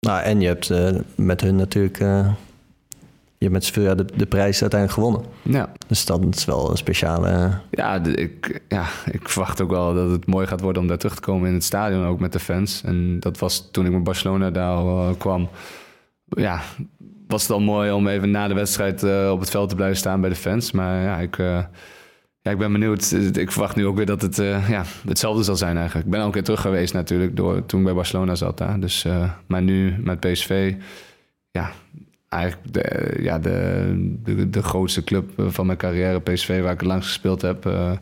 [0.00, 2.00] Nou, en je hebt eh, met hun natuurlijk...
[2.00, 2.28] eh,
[3.38, 5.30] je hebt met Sevilla de, de prijs uiteindelijk gewonnen.
[5.42, 5.72] ja.
[5.86, 7.50] Dus dat is wel een speciale...
[7.70, 10.98] Ja, de- ik, ja, ik verwacht ook wel dat het mooi gaat worden om daar
[10.98, 12.82] terug te komen in het stadion, ook met de fans.
[12.84, 15.48] En dat was toen ik met Barcelona daar eh, kwam.
[16.24, 16.60] Ja,
[17.26, 19.96] was het al mooi om even na de wedstrijd eh, op het veld te blijven
[19.96, 20.72] staan bij de fans.
[20.72, 21.58] Maar ja, ik, eh,
[22.50, 23.10] ik ben benieuwd.
[23.32, 26.06] Ik verwacht nu ook weer dat het eh, ja, hetzelfde zal zijn eigenlijk.
[26.06, 28.80] Ik ben al een keer terug geweest natuurlijk door, toen ik bij Barcelona zat daar.
[28.80, 30.74] Dus, eh, maar nu met PSV,
[31.50, 31.70] ja,
[32.28, 37.06] eigenlijk de, ja, de, de, de grootste club van mijn carrière, PSV, waar ik langs
[37.06, 37.66] gespeeld heb.
[37.66, 37.92] eh,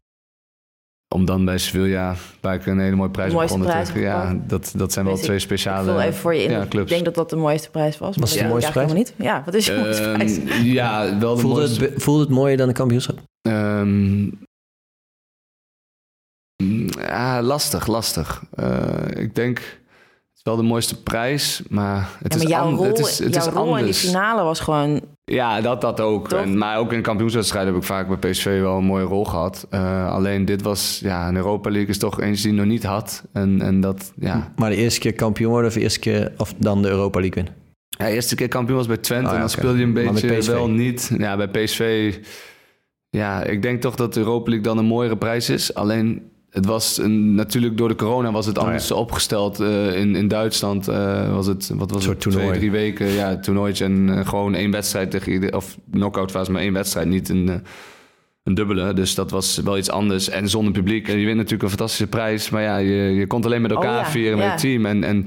[1.15, 4.01] Om dan bij Sevilla, waar ik een hele mooie prijs prijs tegen.
[4.01, 5.23] Ja, dat, dat zijn wel ik.
[5.23, 6.51] twee Ik speciale vul even voor je in.
[6.51, 6.91] ja, ik clubs.
[6.91, 8.17] denk dat dat de mooiste prijs was.
[8.17, 9.15] Was het maar de dat mooiste ik helemaal niet.
[9.27, 10.63] Ja, wat is je mooiste Ehm, prijs?
[10.63, 11.85] ja, wel de Voelde mooiste.
[11.85, 13.19] het, voelde het mooier dan de kampioenschap?
[13.43, 14.23] Ehm,
[16.63, 18.43] mm, ja, lastig, lastig.
[18.55, 22.65] Eh, ik denk, het is wel de mooiste prijs, maar het Ja, maar is, jouw
[22.65, 23.99] an- rol, het is, het jouw is rol in die anders.
[24.07, 25.01] finale was gewoon...
[25.33, 26.33] Ja, dat, dat ook.
[26.33, 29.67] En, maar ook in kampioenswedstrijden heb ik vaak bij PSV wel een mooie rol gehad.
[29.71, 32.85] Eh, alleen dit was, ja, een Europa League is toch eens die je nog niet
[32.85, 33.25] had.
[33.33, 34.53] En, en dat, ja.
[34.57, 37.43] Maar de eerste keer kampioen worden of de eerste keer of dan de Europa League
[37.43, 37.63] winnen?
[37.89, 39.59] Ja, de eerste keer kampioen was bij Twente Oh, en dan oké.
[39.59, 41.11] speelde je een beetje wel niet.
[41.19, 42.15] Ja, bij PSV...
[43.11, 45.75] Ja, ik denk toch dat de Europa League dan een mooiere prijs is.
[45.75, 48.69] Alleen, het was een, natuurlijk door de corona was het Oh, ja.
[48.69, 49.61] anders opgesteld.
[49.61, 52.47] Eh, in, in Duitsland eh, was het, wat was Een het, soort toernooi.
[52.47, 53.07] twee, drie weken.
[53.07, 55.57] Ja, toernooitje en eh, gewoon één wedstrijd tegen ieder...
[55.57, 57.63] Of knock-out fase, maar één wedstrijd, niet een...
[58.43, 60.29] een dubbele, dus dat was wel iets anders.
[60.29, 61.09] En zonder publiek.
[61.09, 62.51] En je wint natuurlijk een fantastische prijs.
[62.51, 64.53] Maar ja, je, je kon het alleen met elkaar Oh ja, vieren, met ja.
[64.53, 64.87] het team.
[64.87, 65.27] En, en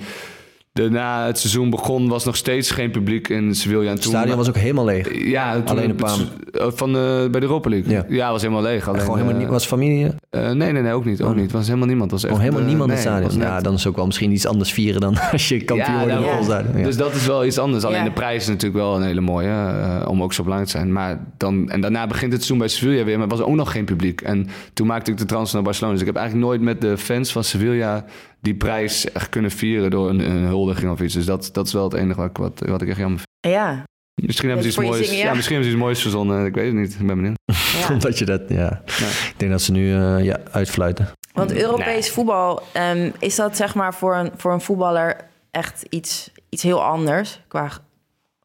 [0.74, 3.82] daarna het seizoen begon, was nog steeds geen publiek in Sevilla.
[3.82, 5.24] En Het toen, stadion was ook helemaal leeg.
[5.24, 6.18] ja, toen Alleen een paar-
[6.52, 7.92] eh, Van de, bij de Europa League.
[7.92, 8.06] Ja.
[8.08, 8.88] Ja, was helemaal leeg.
[8.88, 10.08] Alleen, Gewoon helemaal eh, niet, was familie?
[10.30, 11.22] eh, nee, nee, nee, ook niet.
[11.22, 11.34] Ook Oh.
[11.36, 11.44] niet.
[11.44, 12.12] Het was helemaal niemand.
[12.12, 13.42] Het was echt, helemaal eh, niemand in het nee, stadion.
[13.42, 16.14] Ja, dan is het ook wel misschien iets anders vieren dan als je kampioen wordt
[16.30, 16.78] vol stadion.
[16.78, 16.84] Ja.
[16.84, 17.84] Dus dat is wel iets anders.
[17.84, 18.04] Alleen Ja.
[18.04, 20.94] de prijs is natuurlijk wel een hele mooie, eh, om ook zo belangrijk te zijn.
[20.94, 23.72] Maar dan, en daarna begint het seizoen bij Sevilla weer, maar er was ook nog
[23.72, 24.22] geen publiek.
[24.22, 25.94] En toen maakte ik de transfer naar Barcelona.
[25.94, 28.06] Dus ik heb eigenlijk nooit met de fans van Sevilla
[28.42, 31.14] die prijs echt kunnen vieren door een, een huldiging of iets.
[31.14, 33.54] Dus dat, dat is wel het enige wat, ik- wat, wat ik echt jammer vind.
[33.56, 33.84] Ja,
[34.26, 35.26] Misschien hebben ze iets moois, zingen, ja.
[35.30, 35.34] ja.
[35.34, 36.46] misschien hebben ze iets moois verzonnen.
[36.46, 36.92] Ik weet het niet.
[37.00, 37.38] Ik ben benieuwd.
[37.80, 37.88] ja.
[37.94, 38.82] Omdat je dat, ja.
[39.28, 41.10] Ik denk dat ze nu eh, ja, uitfluiten.
[41.34, 42.12] Want Europees Nee.
[42.12, 45.16] voetbal, ehm, is dat zeg maar voor een, voor een voetballer
[45.52, 47.70] echt iets, iets heel anders qua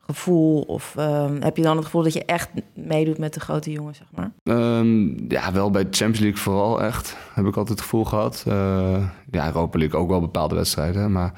[0.07, 0.61] gevoel?
[0.61, 3.99] Of ehm, heb je dan het gevoel dat je echt meedoet met de grote jongens,
[3.99, 4.33] zeg maar?
[4.43, 7.17] Ehm, ja, wel bij de Champions League vooral echt.
[7.33, 8.45] Heb ik altijd het gevoel gehad.
[8.49, 11.13] Eh, ja, Europa League ook wel bepaalde wedstrijden.
[11.13, 11.33] Maar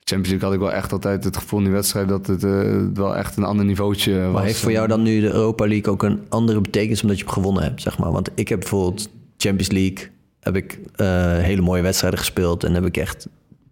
[0.00, 2.08] Champions League had ik wel echt altijd het gevoel in die wedstrijd...
[2.08, 4.32] dat het eh, wel echt een ander niveautje was.
[4.32, 7.24] Maar heeft voor jou dan nu de Europa League ook een andere betekenis omdat je
[7.24, 8.12] hem gewonnen hebt, zeg maar?
[8.12, 11.06] Want ik heb bijvoorbeeld Champions League, heb ik eh,
[11.38, 13.28] hele mooie wedstrijden gespeeld en heb ik echt,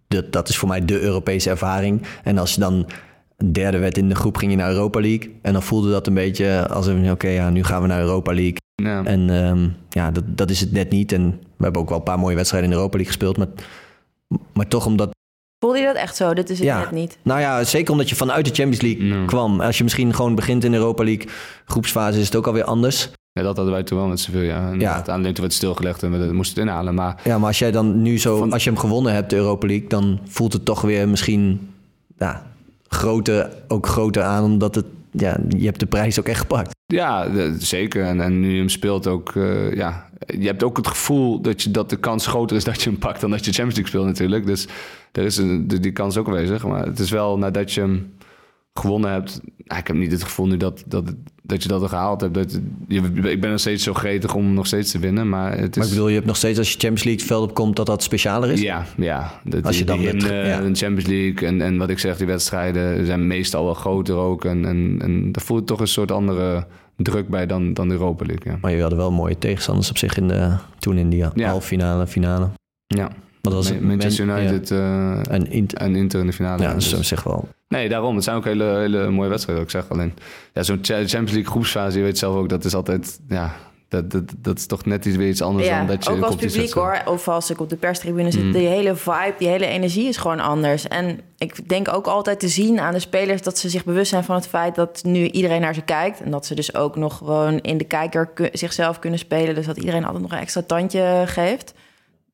[0.07, 2.01] de, dat is voor mij de Europese ervaring.
[2.23, 2.85] En als je dan
[3.51, 6.13] derde werd in de groep, ging je naar Europa League en dan voelde dat een
[6.13, 8.57] beetje als een, oké, ja, nu gaan we naar Europa League.
[8.75, 9.03] Ja.
[9.03, 11.11] En ehm, ja, dat, dat is het net niet.
[11.11, 13.47] En we hebben ook wel een paar mooie wedstrijden in de Europa League gespeeld, maar,
[14.53, 15.11] maar toch omdat
[15.59, 16.33] Voelde je dat echt zo?
[16.33, 16.79] Dit is het Ja.
[16.79, 17.17] net niet.
[17.21, 19.25] nou ja, zeker omdat je vanuit de Champions League Ja.
[19.25, 19.61] kwam.
[19.61, 21.27] Als je misschien gewoon begint in de Europa League
[21.65, 23.09] groepsfase, is het ook alweer anders.
[23.31, 24.69] Ja, dat hadden wij toen wel met Sevilla.
[24.71, 25.03] En Ja.
[25.05, 25.13] ja.
[25.13, 26.93] Alleen toen werd het stilgelegd en we moesten het inhalen.
[26.95, 29.35] Maar Ja, maar als jij dan nu zo, Van- als je hem gewonnen hebt, de
[29.35, 31.69] Europa League, dan voelt het toch weer misschien
[32.17, 32.45] ja,
[32.93, 36.75] groter, ook groter aan, omdat het, ja, je hebt de prijs ook echt gepakt.
[36.85, 38.03] ja, de- zeker.
[38.03, 39.35] En, en nu hem speelt ook...
[39.35, 42.81] eh, ja, je hebt ook het gevoel dat, je, dat de kans groter is dat
[42.81, 43.21] je hem pakt...
[43.21, 44.45] dan dat je Champions League speelt natuurlijk.
[44.45, 44.67] Dus
[45.11, 46.65] er is een, die kans ook aanwezig.
[46.67, 48.13] Maar het is wel nadat je hem
[48.73, 49.41] gewonnen hebt...
[49.57, 52.33] ik heb niet het gevoel nu dat, dat, dat je dat er gehaald hebt.
[52.33, 55.29] Dat, je, ik ben nog steeds zo gretig om nog steeds te winnen.
[55.29, 55.75] Maar het is...
[55.75, 57.85] Maar ik bedoel, je hebt nog steeds als je Champions League veld op komt, dat
[57.85, 58.61] dat specialer is.
[58.61, 59.39] Ja, ja.
[59.43, 60.11] De, Als je dan ja.
[60.11, 64.45] de Champions League en, en wat ik zeg, die wedstrijden zijn meestal wel groter ook.
[64.45, 68.25] En, en, en daar voelt toch een soort andere druk bij dan, dan de Europa
[68.25, 68.51] League.
[68.51, 68.57] Ja.
[68.61, 71.49] Maar je hadden wel mooie tegenstanders op zich in de, toen in die Ja.
[71.49, 72.49] halve finale, finale.
[72.87, 73.09] ja.
[73.49, 73.81] Ma- het?
[73.81, 75.21] Manchester Man- United eh, ja.
[75.29, 75.77] En Inter.
[75.77, 76.61] en Inter in de finale.
[76.63, 77.47] Ja, Dus- zich wel.
[77.67, 78.15] Nee, daarom.
[78.15, 79.89] Het zijn ook hele, hele mooie wedstrijden, ik zeg.
[79.89, 80.13] Alleen,
[80.53, 83.55] ja, zo'n Cha- Champions League groepsfase, je weet zelf ook, dat is altijd, ja,
[83.89, 86.21] dat, dat, dat is toch net iets weer iets anders Ja, dan dat je ook
[86.23, 87.01] als publiek hoor.
[87.05, 88.43] Of als ik op de perstribune zit.
[88.43, 88.51] Mm.
[88.51, 90.87] Die hele vibe, die hele energie is gewoon anders.
[90.87, 93.41] En ik denk ook altijd te zien aan de spelers...
[93.41, 96.21] dat ze zich bewust zijn van het feit dat nu iedereen naar ze kijkt.
[96.21, 99.55] En dat ze dus ook nog gewoon in de kijker zichzelf kunnen spelen.
[99.55, 101.73] Dus dat iedereen altijd nog een extra tandje geeft.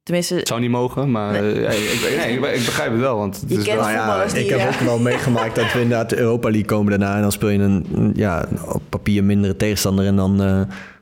[0.09, 1.65] Tenminste, Het zou niet mogen, maar Nee.
[1.65, 3.17] eh, ik, nee, ik, begrijp het wel.
[3.17, 5.73] Want het Je is kent wel, Nou ja, die, ik heb ook wel meegemaakt dat
[5.73, 7.15] we inderdaad de Europa League komen daarna.
[7.15, 10.05] En dan speel je een ja, op papier mindere tegenstander.
[10.05, 10.61] En dan eh,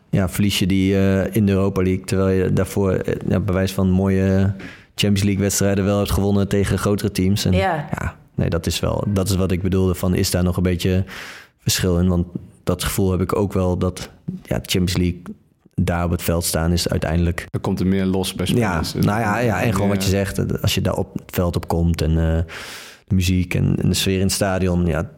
[0.10, 2.04] ja, verlies je die eh, in de Europa League.
[2.06, 4.54] Terwijl je daarvoor ja, bewijs van mooie
[4.96, 7.46] Champions League wedstrijden wel hebt gewonnen tegen grotere teams.
[7.46, 7.88] En, Ja.
[8.00, 9.96] ja, nee, dat is wel dat is wat ik bedoelde.
[9.96, 11.04] Van is daar nog een beetje
[11.58, 12.08] verschil in?
[12.08, 12.26] Want
[12.64, 14.10] dat gevoel heb ik ook wel dat
[14.44, 15.22] ja, Champions League
[15.82, 19.06] daar op het veld staan is uiteindelijk er komt er meer los bij ja, spelers.
[19.06, 19.94] nou ja, ja, en gewoon Ja.
[19.94, 22.44] wat je zegt, als je daar op het veld op komt en eh,
[23.08, 25.10] de muziek en, en de sfeer in het stadion, ja,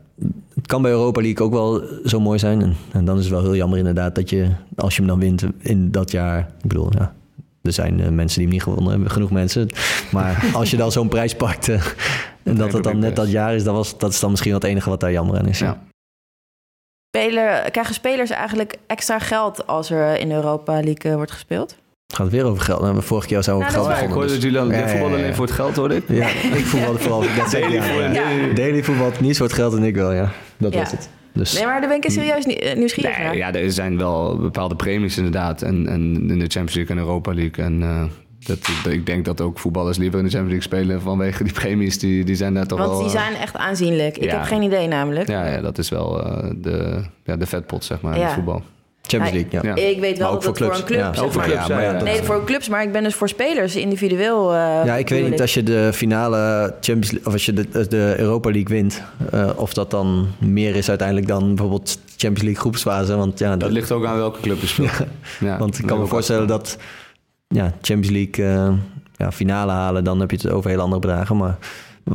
[0.55, 2.61] het kan bij Europa League ook wel zo mooi zijn.
[2.61, 5.19] En, en dan is het wel heel jammer inderdaad dat je, als je hem dan
[5.19, 7.13] wint in dat jaar, ik bedoel, ja,
[7.61, 9.67] er zijn eh, mensen die hem niet gewonnen hebben, genoeg mensen.
[10.11, 11.85] Maar als je dan zo'n prijs pakt eh,
[12.43, 14.59] en dat het dan net dat jaar is, dat, was, dat is dan misschien wel
[14.59, 15.59] het enige wat daar jammer aan is.
[15.59, 15.81] Ja.
[17.11, 21.75] Speler, krijgen spelers eigenlijk extra geld als er in de Europa League eh, wordt gespeeld?
[22.13, 22.81] gaat het weer over geld.
[22.81, 24.17] Nou, vorige keer zou we over Nou, geld dat ik begonnen.
[24.17, 25.35] hoorde dus- dat jullie Ja, aan ja, voetballen ja, alleen ja.
[25.35, 26.03] voor het geld, hoorde ik.
[26.07, 26.27] Ja,
[26.59, 27.23] ik voetbalde vooral.
[27.37, 28.11] Dat zei ik, ja, ja.
[28.11, 28.53] Ja.
[28.53, 30.31] Daily voetbalt niet voor het geld en ik wel, ja.
[30.57, 30.79] Dat Ja.
[30.79, 31.09] was het.
[31.33, 33.27] Dus Nee, maar daar ben ik serieus nie- eh, nieuwsgierig naar.
[33.29, 35.61] Nee, ja, er zijn wel bepaalde premies inderdaad.
[35.61, 37.63] En, en in de Champions League en Europa League.
[37.65, 38.03] En eh,
[38.45, 38.57] dat,
[38.89, 41.99] ik denk dat ook voetballers liever in de Champions League spelen vanwege die premies.
[41.99, 42.99] Die, die zijn daar toch Want wel...
[42.99, 44.17] die eh, zijn echt aanzienlijk.
[44.17, 44.35] Ik ja.
[44.37, 45.27] heb geen idee namelijk.
[45.29, 48.61] Ja, ja, dat is wel eh, de, ja, de vetpot, zeg maar, in het voetbal.
[49.01, 49.75] Champions League, ja.
[49.81, 49.87] Ja.
[49.89, 50.83] Ik weet wel dat het voor voor een clubs.
[50.85, 50.99] club...
[51.15, 52.03] Ja, ook voor maar- clubs, ja, ja.
[52.03, 54.53] Nee, voor clubs, maar ik ben dus voor spelers individueel.
[54.53, 56.37] eh, Ja, ik weet niet als je de finale
[56.81, 60.75] Champions League, of als je de, de Europa League wint, eh, of dat dan meer
[60.75, 63.15] is uiteindelijk dan bijvoorbeeld Champions League groepsfase.
[63.15, 64.91] Want ja, Dat ligt ook aan welke club je speelt.
[65.39, 66.77] Ja, want ik dat kan me voorstellen dat
[67.55, 68.73] ja, Champions League eh,
[69.15, 71.37] ja, finale halen, dan heb je het over heel andere bedragen.
[71.37, 71.57] Maar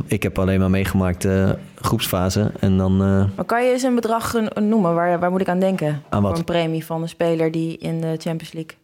[0.05, 3.95] ik heb alleen maar meegemaakt eh, groepsfase en dan eh, Maar kan je eens een
[3.95, 4.93] bedrag noemen?
[4.93, 6.01] Waar, waar moet ik aan denken?
[6.09, 6.29] aan wat?
[6.29, 8.77] Voor een premie van een speler die in de Champions League...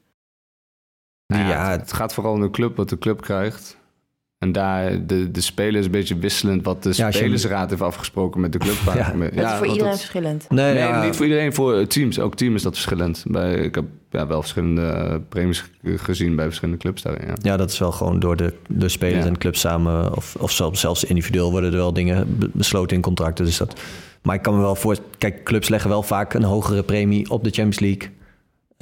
[1.28, 3.78] Nou ja, het gaat vooral om de club, wat de club krijgt.
[4.42, 7.82] En daar, de, de speler is een beetje wisselend wat de Ja, je- spelersraad heeft
[7.82, 8.76] afgesproken met de club.
[8.86, 8.94] Ja.
[8.94, 10.46] Ja, Dat is voor iedereen dat- verschillend.
[10.50, 12.20] Nee, Nee, ja, niet voor iedereen, voor teams.
[12.20, 13.24] Ook team is dat verschillend.
[13.28, 17.28] Bij, ik heb ja, wel verschillende premies ge- gezien bij verschillende clubs daarin.
[17.28, 17.34] Ja.
[17.42, 19.26] Ja, dat is wel gewoon door de, de spelers Ja.
[19.28, 22.96] en de clubs samen, of, of zelfs, zelfs individueel worden er wel dingen be- besloten
[22.96, 23.46] in contracten.
[23.46, 23.80] Dus dat,
[24.22, 24.98] maar ik kan me wel voor.
[25.18, 28.10] Kijk, clubs leggen wel vaak een hogere premie op de Champions League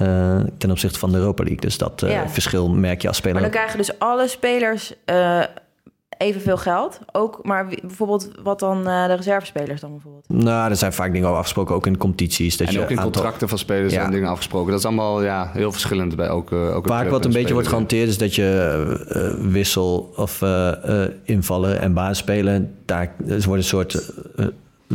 [0.00, 1.60] eh, ten opzichte van de Europa League.
[1.60, 2.28] Dus dat eh, Ja.
[2.28, 3.40] verschil merk je als speler.
[3.40, 3.66] Maar dan ook.
[3.66, 5.40] krijgen dus alle spelers eh,
[6.18, 6.98] evenveel geld.
[7.12, 10.24] Ook, maar wie- bijvoorbeeld wat dan eh, de reservespelers dan bijvoorbeeld?
[10.28, 12.56] Nou, er zijn vaak dingen al afgesproken, ook in competities.
[12.56, 14.00] Dat En je ook in aantal- contracten van spelers Ja.
[14.00, 14.70] zijn dingen afgesproken.
[14.70, 17.52] Dat is allemaal ja, heel verschillend bij elke, elke Vaak club wat en een beetje
[17.52, 22.74] wordt gehanteerd is dat je eh, wissel of eh, eh, invallen en baanspelen.
[22.84, 24.12] Daar er wordt een soort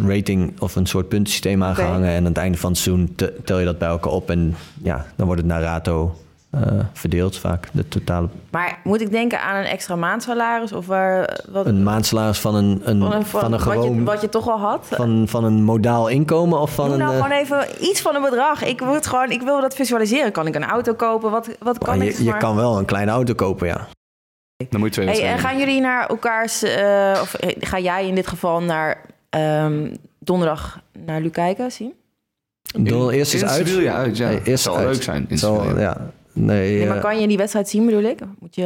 [0.08, 2.10] rating of een soort puntensysteem aangehangen.
[2.10, 4.30] En aan het einde van het seizoen te- tel je dat bij elkaar op.
[4.30, 6.16] En ja, dan wordt het naar rato
[6.50, 6.62] eh,
[6.93, 7.68] verdeeld vaak.
[7.72, 10.72] De totale, Maar moet ik denken aan een extra maandsalaris?
[10.72, 13.82] Of waar, wat, een maandsalaris van een, een, van een, van van- een wat, je,
[13.82, 14.04] gewoon...
[14.04, 14.88] wat je toch al had?
[14.91, 17.00] Van, van een modaal inkomen of van Doe een...
[17.00, 18.64] nou eh, gewoon even iets van een bedrag.
[18.64, 20.32] Ik wil, het gewoon, ik wil dat visualiseren.
[20.32, 21.32] Kan ik een auto kopen?
[21.32, 22.18] Wat, wat kan maar ik?
[22.18, 23.88] je, je kan wel een kleine auto kopen, ja.
[24.70, 26.64] Dan moet je twee Hey, en gaan jullie naar elkaars...
[26.64, 29.02] eh, of ga jij in dit geval naar
[29.36, 31.94] ehm, donderdag naar Luc kijken, zien?
[32.80, 33.68] Don, eerst is uit.
[33.68, 34.28] Sevilla uit, ja.
[34.28, 34.86] Nee, Het eerst zal uit.
[34.88, 36.12] leuk zijn in Het zal- ja.
[36.34, 38.20] Nee, Nee, maar kan je die wedstrijd zien, bedoel ik?
[38.40, 38.64] Moet je...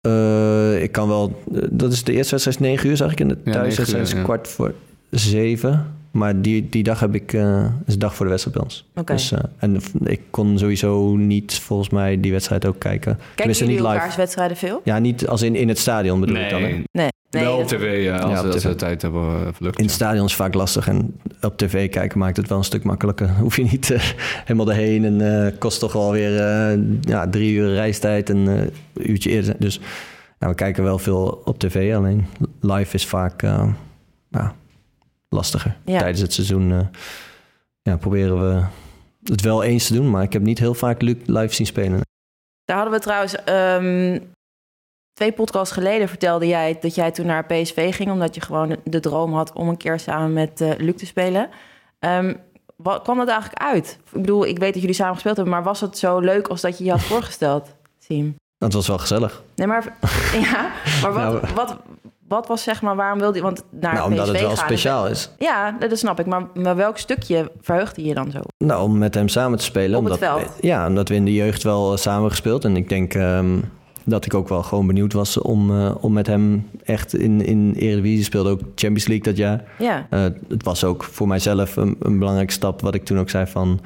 [0.00, 1.42] eh, ik kan wel.
[1.70, 4.06] Dat is de eerste wedstrijd is 9 uur, zag ik in de thuiswedstrijd.
[4.06, 4.74] is kwart voor
[5.10, 5.92] zeven.
[6.10, 7.32] Maar die, die dag heb ik.
[7.32, 8.86] eh is de dag voor de wedstrijd bij ons.
[8.96, 9.12] Oké.
[9.12, 13.16] Dus, eh, en ik kon sowieso niet, volgens mij, die wedstrijd ook kijken.
[13.16, 14.16] Kijken Tenminste, jullie niet live.
[14.16, 14.80] wedstrijden veel?
[14.84, 16.62] Ja, niet als in, in het stadion bedoel ik dan.
[16.62, 16.82] hè.
[16.92, 17.42] Nee, Nee.
[17.42, 18.68] wel op tv ja, als, Ja, op als tv.
[18.68, 19.78] we tijd hebben uh, verlucht.
[19.78, 22.84] In het stadion is vaak lastig en op tv kijken maakt het wel een stuk
[22.84, 23.30] makkelijker.
[23.40, 24.02] Hoef je niet eh,
[24.44, 28.54] helemaal erheen en eh, kost toch wel weer eh, ja, drie uur reistijd en eh,
[28.94, 29.54] een uurtje eerder.
[29.58, 29.80] Dus
[30.38, 32.26] ja, we kijken wel veel op tv, alleen
[32.60, 33.68] live is vaak eh,
[34.28, 34.54] ja,
[35.28, 35.76] lastiger.
[35.84, 35.98] Ja.
[35.98, 36.86] Tijdens het seizoen eh,
[37.82, 38.62] ja, proberen we
[39.24, 42.00] het wel eens te doen, maar ik heb niet heel vaak Luc live zien spelen.
[42.64, 43.34] Daar hadden we trouwens...
[43.44, 44.18] ehm,
[45.14, 48.10] twee podcasts geleden vertelde jij dat jij toen naar PSV ging...
[48.10, 51.48] omdat je gewoon de droom had om een keer samen met eh, Luc te spelen.
[51.98, 52.34] Ehm,
[52.76, 53.98] wat kwam dat eigenlijk uit?
[54.12, 55.54] Ik bedoel, ik weet dat jullie samen gespeeld hebben...
[55.54, 58.36] maar was het zo leuk als dat je je had voorgesteld, Siem?
[58.58, 59.42] Dat was wel gezellig.
[59.54, 59.96] Nee, maar,
[60.50, 60.70] ja,
[61.02, 61.76] maar wat, Nou, wat,
[62.28, 63.42] wat was zeg maar, waarom wilde je...
[63.42, 65.30] Want naar nou, omdat PSV het wel gaan, speciaal is.
[65.38, 66.26] Ja, dat snap ik.
[66.26, 68.40] Maar, maar welk stukje verheugde je dan zo?
[68.58, 69.98] Nou, om met hem samen te spelen.
[69.98, 70.52] Op het omdat, veld?
[70.60, 72.64] Ja, omdat we in de jeugd wel eh, samen gespeeld.
[72.64, 73.58] En ik denk ehm,
[74.04, 77.74] dat ik ook wel gewoon benieuwd was om, eh, om met hem echt in, in
[77.78, 78.50] Eredivisie speelde.
[78.50, 79.64] Ook Champions League dat jaar.
[79.78, 82.80] Ja, Eh, het was ook voor mijzelf een, een belangrijke stap.
[82.80, 83.80] Wat ik toen ook zei van...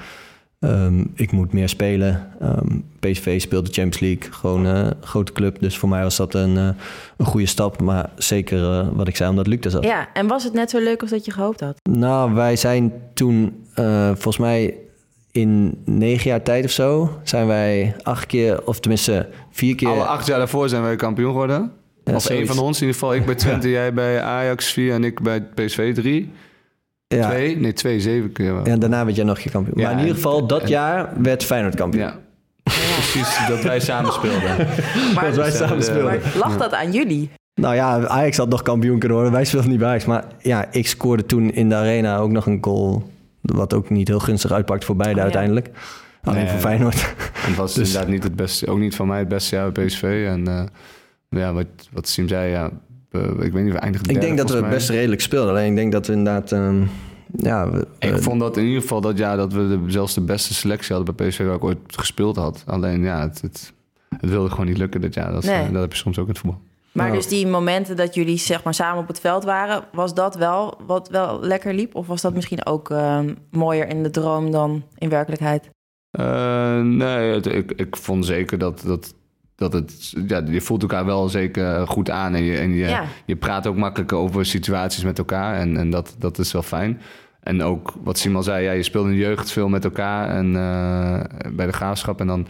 [0.60, 2.28] ehm, ik moet meer spelen.
[2.40, 4.32] Ehm, PSV speelde Champions League.
[4.32, 5.60] Gewoon eh, een grote club.
[5.60, 7.82] Dus voor mij was dat een, een goede stap.
[7.82, 9.84] Maar zeker wat ik zei, omdat Luc er zat.
[9.84, 11.76] ja, en was het net zo leuk als dat je gehoopt had?
[11.90, 13.64] Nou, wij zijn toen,
[14.14, 14.74] volgens mij
[15.32, 19.28] in negen jaar tijd of zo, zijn wij acht keer, of tenminste
[19.59, 19.88] vier keer.
[19.88, 21.72] Alle acht jaar daarvoor zijn wij kampioen geworden.
[22.04, 23.14] Ja, of één van ons in ieder geval.
[23.14, 26.30] Ik bij Twente, jij bij Ajax 4 en ik bij PSV 3.
[27.06, 27.56] ja, Twee?
[27.56, 28.54] Nee, twee, zeven keer.
[28.54, 28.66] wel.
[28.66, 29.74] ja, daarna werd jij nog je kampioen.
[29.76, 32.02] Ja, maar in ieder en- geval, dat en- jaar werd Feyenoord kampioen.
[32.04, 32.18] Ja.
[32.62, 34.40] Precies, dat wij samen speelden.
[35.14, 36.04] Maar, Dat wij samen de- speelden.
[36.04, 37.30] maar lag dat aan jullie?
[37.54, 39.34] Nou ja, Ajax had nog kampioen kunnen worden.
[39.34, 40.04] Wij speelden niet bij Ajax.
[40.04, 43.11] Maar ja, ik scoorde toen in de arena ook nog een goal.
[43.40, 45.22] Wat ook niet heel gunstig uitpakt voor beide Oh, ja.
[45.24, 45.68] uiteindelijk.
[46.28, 46.50] Alleen Nee.
[46.52, 47.14] voor Feyenoord.
[47.34, 49.72] En het was Dus- inderdaad niet het beste, ook niet van mij het beste jaar
[49.72, 50.24] bij PSV.
[50.28, 50.62] En eh,
[51.28, 52.70] ja, wat, wat Sim zei, ja,
[53.40, 55.50] ik weet niet, we eindigden ik derde, denk dat we het best redelijk speelden.
[55.50, 56.52] Alleen ik denk dat we inderdaad...
[56.52, 56.82] ehm,
[57.36, 57.86] ja, we.
[57.98, 60.54] Ik eh, vond dat in ieder geval dat jaar dat we de, zelfs de beste
[60.54, 62.62] selectie hadden bij PSV waar ik ooit gespeeld had.
[62.66, 63.72] Alleen ja, het, het,
[64.18, 65.32] het wilde gewoon niet lukken dit jaar.
[65.32, 65.62] Dat, is, Nee.
[65.66, 66.60] eh, dat heb je soms ook in het voetbal.
[66.92, 67.18] Maar Nou.
[67.18, 70.78] dus die momenten dat jullie zeg maar samen op het veld waren, was dat wel
[70.86, 71.94] wat wel lekker liep?
[71.94, 75.70] Of was dat misschien ook ehm, mooier in de droom dan in werkelijkheid?
[76.18, 79.14] Eh, nee, het- ik, ik vond zeker dat, dat,
[79.54, 80.14] dat het...
[80.26, 82.34] Ja, je voelt elkaar wel zeker goed aan.
[82.34, 83.04] En je, en je, Ja.
[83.26, 85.54] je praat ook makkelijker over situaties met elkaar.
[85.54, 87.00] En, en dat, dat is wel fijn.
[87.40, 90.28] En ook wat Simon zei, ja, je speelt in de jeugd veel met elkaar.
[90.28, 92.20] En eh, bij de graafschap.
[92.20, 92.46] En dan,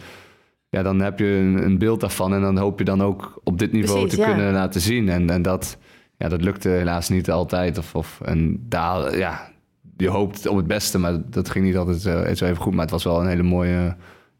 [0.69, 2.33] ja, dan heb je een, een beeld daarvan.
[2.33, 4.33] En dan hoop je dan ook op dit niveau Precies, te ja.
[4.33, 5.09] kunnen laten zien.
[5.09, 5.77] En, en dat,
[6.17, 7.77] ja, dat lukte helaas niet altijd.
[7.77, 9.51] Of, of, en daar, ja,
[9.99, 10.97] je hoopt op het beste.
[10.99, 12.71] Maar dat ging niet altijd eh, zo even goed.
[12.73, 13.95] Maar het was wel een hele mooie,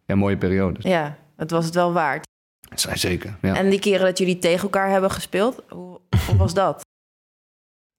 [0.06, 0.80] ja, mooie periode.
[0.82, 2.28] Ja, het was het wel waard.
[2.76, 3.38] Zijn zeker.
[3.42, 3.56] Ja.
[3.56, 6.82] En die keren dat jullie tegen elkaar hebben gespeeld, hoe, hoe was dat?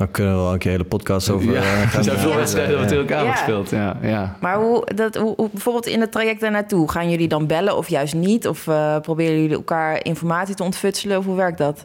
[0.00, 2.30] Daar kunnen we wel een keer hele podcast over ja, eh, gaan er zijn veel
[2.30, 2.36] Ja.
[2.36, 3.32] wedstrijden wat tegen elkaar Ja.
[3.32, 3.70] gespeeld.
[3.70, 4.36] Ja, ja.
[4.40, 7.76] Maar hoe, dat, hoe, hoe- bijvoorbeeld in het traject daar naartoe, gaan jullie dan bellen
[7.76, 8.48] of juist niet?
[8.48, 11.18] Of eh, proberen jullie elkaar informatie te ontfutselen?
[11.18, 11.82] Of hoe werkt dat?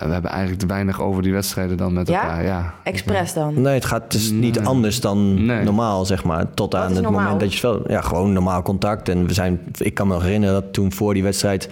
[0.00, 2.22] Ja, we hebben eigenlijk te weinig over die wedstrijden dan met Ja?
[2.22, 2.44] elkaar.
[2.44, 3.60] Ja, Expres dan?
[3.62, 4.66] Nee, het, gaat, het is niet Nee.
[4.66, 5.64] anders dan Nee.
[5.64, 6.54] normaal, zeg maar.
[6.54, 7.20] Tot aan het normaal?
[7.22, 7.88] moment dat je speelt.
[7.88, 9.08] Ja, gewoon normaal contact.
[9.08, 11.68] En we zijn, ik kan me nog herinneren dat toen voor die wedstrijd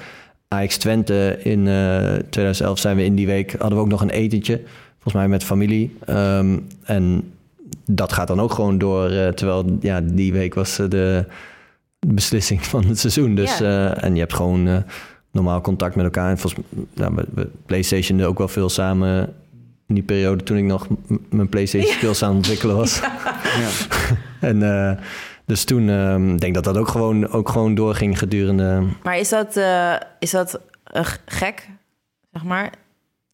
[0.49, 4.11] Ajax Twente in eh 2011 zijn we in die week, hadden we ook nog een
[4.11, 4.61] etentje.
[4.93, 5.97] Volgens mij met familie.
[6.07, 7.33] Ehm, en
[7.87, 9.11] dat gaat dan ook gewoon door.
[9.11, 11.25] eh, terwijl ja, die week was eh, de
[12.07, 13.35] beslissing van het seizoen.
[13.35, 13.91] Dus, Ja.
[13.95, 14.77] eh, en je hebt gewoon eh,
[15.31, 16.31] normaal contact met elkaar.
[16.31, 16.65] En volgens
[16.95, 19.35] ja, we, we PlayStation ook wel veel samen
[19.87, 20.87] in die periode toen ik nog
[21.29, 23.01] mijn PlayStation skills aan het ontwikkelen was.
[23.59, 23.69] Ja.
[24.41, 24.97] En eh,
[25.45, 28.87] dus toen ehm, denk ik dat dat ook gewoon, ook gewoon doorging gedurende.
[29.03, 31.69] Maar is dat, eh, is dat eh, gek,
[32.33, 32.73] zeg maar?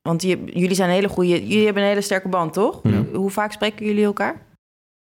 [0.03, 2.81] Want je, jullie zijn een hele goede, jullie hebben een hele sterke band, toch?
[2.83, 3.05] Ja.
[3.13, 4.43] Hoe vaak spreken jullie elkaar?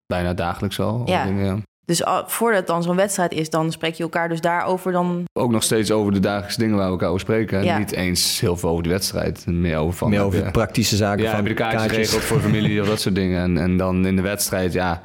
[0.06, 0.76] Bijna dagelijks.
[0.76, 1.26] Ja.
[1.26, 1.58] Dingen, ja.
[1.88, 5.24] Dus al- voordat dan zo'n wedstrijd is, dan spreek je elkaar dus daarover dan...
[5.34, 7.58] Ook nog steeds over de dagelijkse dingen waar we elkaar over spreken.
[7.60, 7.78] En Ja.
[7.78, 9.44] niet eens heel veel over die wedstrijd.
[9.46, 10.10] En Meer over van...
[10.10, 12.88] meer over je- praktische zaken Ja, van heb je de kaartjes geregeld voor familie of
[12.88, 13.42] dat soort dingen.
[13.42, 15.02] En, en dan in de wedstrijd, ja...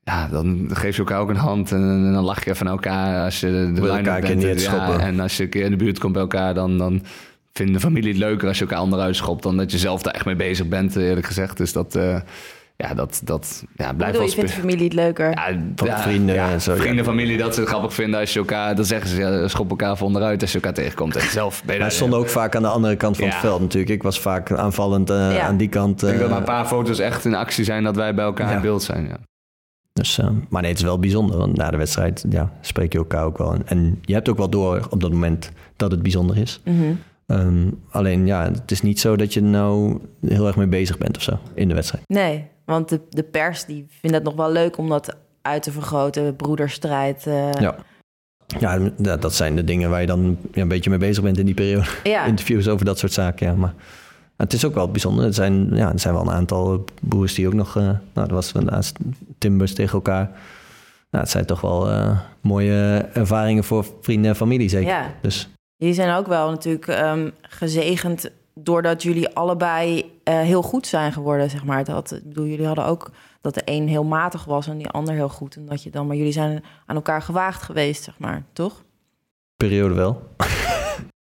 [0.00, 3.24] Ja, dan geef je elkaar ook een hand en, en dan lach je van elkaar
[3.24, 4.42] als je de, de elkaar bent.
[4.42, 5.00] Ja, schoppen.
[5.00, 7.02] en als je een keer in de buurt komt bij elkaar, dan, dan
[7.52, 10.14] vindt de familie het leuker als je elkaar onderuit schopt dan dat je zelf daar
[10.14, 11.56] echt mee bezig bent, eerlijk gezegd.
[11.56, 12.20] Dus dat, eh,
[12.76, 15.30] ja, dat, dat ja, blijft wel je vindt familie het leuker?
[15.30, 16.80] Ja, Van ja, vrienden ja, en zo, ja.
[16.80, 18.74] Vrienden, familie, dat ze het grappig vinden als je elkaar...
[18.76, 21.16] Dan zeggen ze, ja, schop elkaar van onderuit als je elkaar tegenkomt.
[21.16, 23.34] En zelf ben je Hij daar- stond ook vaak aan de andere kant van het
[23.36, 23.92] veld natuurlijk.
[23.92, 25.40] Ik was vaak aanvallend eh, Ja.
[25.46, 26.02] aan die kant.
[26.02, 28.24] Ik denk dat eh, maar een paar foto's echt in actie zijn dat wij bij
[28.24, 28.56] elkaar Ja.
[28.56, 29.06] in beeld zijn.
[29.06, 29.16] Ja.
[29.92, 31.36] Dus, eh, maar nee, het is wel bijzonder.
[31.38, 33.52] Want na de wedstrijd ja, spreek je elkaar ook wel.
[33.54, 36.60] En, en je hebt ook wel door op dat moment dat het bijzonder is.
[36.64, 36.76] Mhm.
[37.26, 40.98] Ehm, alleen ja, het is niet zo dat je er nou heel erg mee bezig
[40.98, 42.04] bent of zo in de wedstrijd.
[42.06, 45.72] Nee, want de, de pers die vindt het nog wel leuk om dat uit te
[45.72, 46.36] vergroten.
[46.36, 47.26] Broederstrijd.
[47.26, 47.74] eh, Ja.
[48.58, 51.54] Ja, dat zijn de dingen waar je dan een beetje mee bezig bent in die
[51.54, 51.86] periode.
[52.04, 52.24] ja.
[52.34, 53.54] Interviews over dat soort zaken, ja.
[53.54, 53.74] Maar
[54.36, 55.24] het is ook wel bijzonder.
[55.24, 57.76] Er zijn, ja, er zijn wel een aantal broers die ook nog...
[57.76, 58.96] eh, nou, dat was naast
[59.38, 60.24] Timbers tegen elkaar.
[61.10, 64.88] Nou, het zijn toch wel eh, mooie ervaringen voor vrienden en familie, zeker.
[64.88, 65.14] Ja.
[65.22, 71.12] Dus Jullie zijn ook wel natuurlijk ehm, gezegend doordat jullie allebei eh, heel goed zijn
[71.12, 71.84] geworden, zeg maar.
[71.84, 75.14] Dat, ik bedoel, jullie hadden ook dat de een heel matig was en die ander
[75.14, 75.56] heel goed.
[75.56, 78.82] En dat je dan, maar jullie zijn aan elkaar gewaagd geweest, zeg maar, toch?
[79.56, 80.22] periode wel.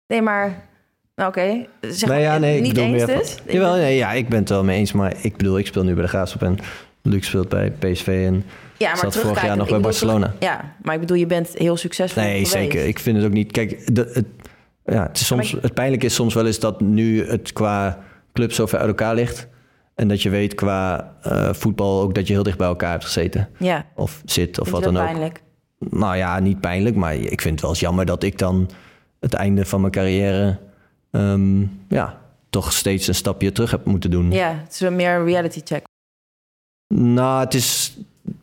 [0.08, 0.68] Nee, maar
[1.16, 1.66] nou, oké.
[1.82, 3.32] Zeg Nou ja, maar, nee, ik niet eens meer dus?
[3.32, 4.92] van- Jawel, nee, ja, ik ben het wel mee eens.
[4.92, 6.58] Maar ik bedoel, ik speel nu bij de Graafschap en
[7.02, 8.08] Luc speelt bij PSV.
[8.28, 8.44] En
[8.78, 10.34] ja, maar zat vorig jaar nog bij bedoel, Barcelona.
[10.40, 12.52] ja, maar ik bedoel, je bent heel succesvol Nee, geweest.
[12.52, 12.86] zeker.
[12.88, 13.52] Ik vind het ook niet.
[13.52, 14.26] Kijk, de, het,
[14.86, 18.00] ja, het, is soms, het pijnlijke is soms wel eens dat nu het qua
[18.34, 19.48] club zo ver uit elkaar ligt.
[19.96, 23.04] En dat je weet qua eh, voetbal ook dat je heel dicht bij elkaar hebt
[23.04, 23.50] gezeten.
[23.60, 25.04] Ja, Of zit, of wat dan ook.
[25.04, 25.42] pijnlijk?
[25.80, 28.70] Nou ja, niet pijnlijk, maar ik vind het wel eens jammer dat ik dan
[29.20, 30.60] het einde van mijn carrière
[31.12, 34.32] ehm, ja, toch steeds een stapje terug heb moeten doen.
[34.32, 35.84] Ja, het is meer een reality check.
[36.94, 37.85] Nou, het is.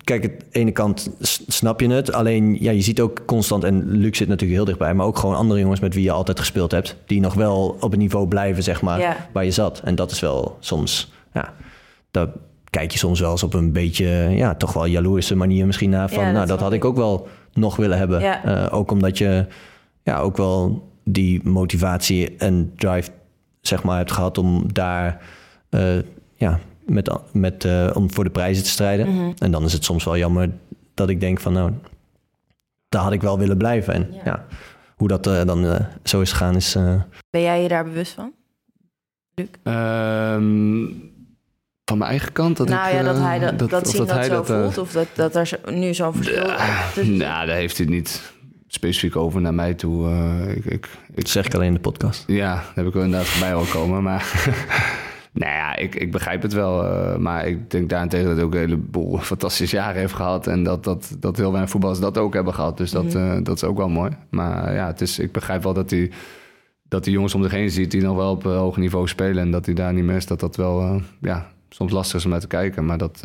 [0.04, 1.10] Kijk, aan de ene kant
[1.46, 2.12] snap je het.
[2.12, 3.64] Alleen, ja, je ziet ook constant.
[3.64, 4.94] En Luc zit natuurlijk heel dichtbij.
[4.94, 6.96] Maar ook gewoon andere jongens met wie je altijd gespeeld hebt.
[7.06, 8.98] Die nog wel op het niveau blijven, zeg maar.
[9.00, 9.16] Ja.
[9.32, 9.80] Waar je zat.
[9.84, 11.12] En dat is wel soms.
[11.34, 11.52] Ja,
[12.10, 12.28] daar
[12.70, 14.06] kijk je soms wel eens op een beetje.
[14.30, 16.08] Ja, toch wel jaloerse manier misschien naar.
[16.08, 18.20] Van, Ja, dat nou, dat had ik ook wel nog willen hebben.
[18.20, 18.44] Ja.
[18.44, 19.46] Eh, ook omdat je.
[20.02, 23.10] Ja, ook wel die motivatie en drive,
[23.60, 25.20] zeg maar, hebt gehad om daar.
[25.70, 25.96] eh,
[26.34, 26.58] ja,
[26.92, 29.14] met, met, eh, om voor de prijzen te strijden.
[29.14, 29.32] Mhm.
[29.38, 30.50] En dan is het soms wel jammer
[30.94, 31.72] dat ik denk van nou,
[32.88, 33.94] daar had ik wel willen blijven.
[33.94, 34.20] En Ja.
[34.24, 34.44] ja,
[34.96, 36.74] hoe dat eh, dan eh, zo is gegaan is...
[36.74, 38.32] eh, Ben jij je daar bewust van?
[39.34, 39.46] Luc?
[39.62, 40.84] Ehm,
[41.84, 42.56] van mijn eigen kant?
[42.56, 44.78] Dat nou ik, ja, dat eh, hij dat, dat, zien dat, hij zo dat, voelt.
[44.78, 46.44] Of dat, dat er zo- nu zo'n verschil
[46.94, 48.32] tussen- nou, daar heeft hij het niet
[48.66, 50.08] specifiek over naar mij toe.
[50.08, 52.24] Uh, ik, ik, Dat zeg ik alleen in de podcast.
[52.26, 54.02] Ja, daar heb ik wel inderdaad voorbij al komen.
[54.02, 54.22] Maar
[55.32, 56.84] nou ja, ik, ik begrijp het wel.
[56.84, 60.46] Uh, maar ik denk daarentegen dat hij ook een heleboel fantastische jaren heeft gehad.
[60.46, 62.76] En dat, dat, dat heel weinig voetballers dat ook hebben gehad.
[62.76, 64.10] Dus dat, uh, dat is ook wel mooi.
[64.30, 66.10] Maar ja, het is, ik begrijp wel dat hij
[66.88, 69.42] dat die jongens om zich heen ziet die nog wel op uh, hoog niveau spelen.
[69.42, 70.26] En dat hij daar niet meer is.
[70.26, 72.86] Dat dat wel ja, soms lastig is om naar te kijken.
[72.86, 73.20] Maar dat,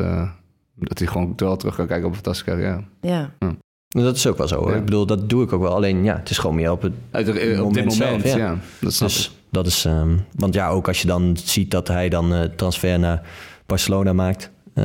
[0.74, 2.84] dat hij gewoon wel terug kan kijken op een fantastische carrière.
[3.00, 3.34] Ja.
[3.38, 3.54] ja.
[3.88, 4.70] Dat is ook wel zo.
[4.70, 4.76] Ja.
[4.76, 5.74] Ik bedoel, dat doe ik ook wel.
[5.74, 7.92] Alleen ja, het is gewoon meer op het Uit, op dit moment.
[7.92, 8.36] zelf, ja.
[8.36, 8.56] ja.
[8.80, 12.08] dat snap dus dat is, um, want ja, ook als je dan ziet dat hij
[12.08, 13.22] dan uh, transfer naar
[13.66, 14.84] Barcelona maakt, uh,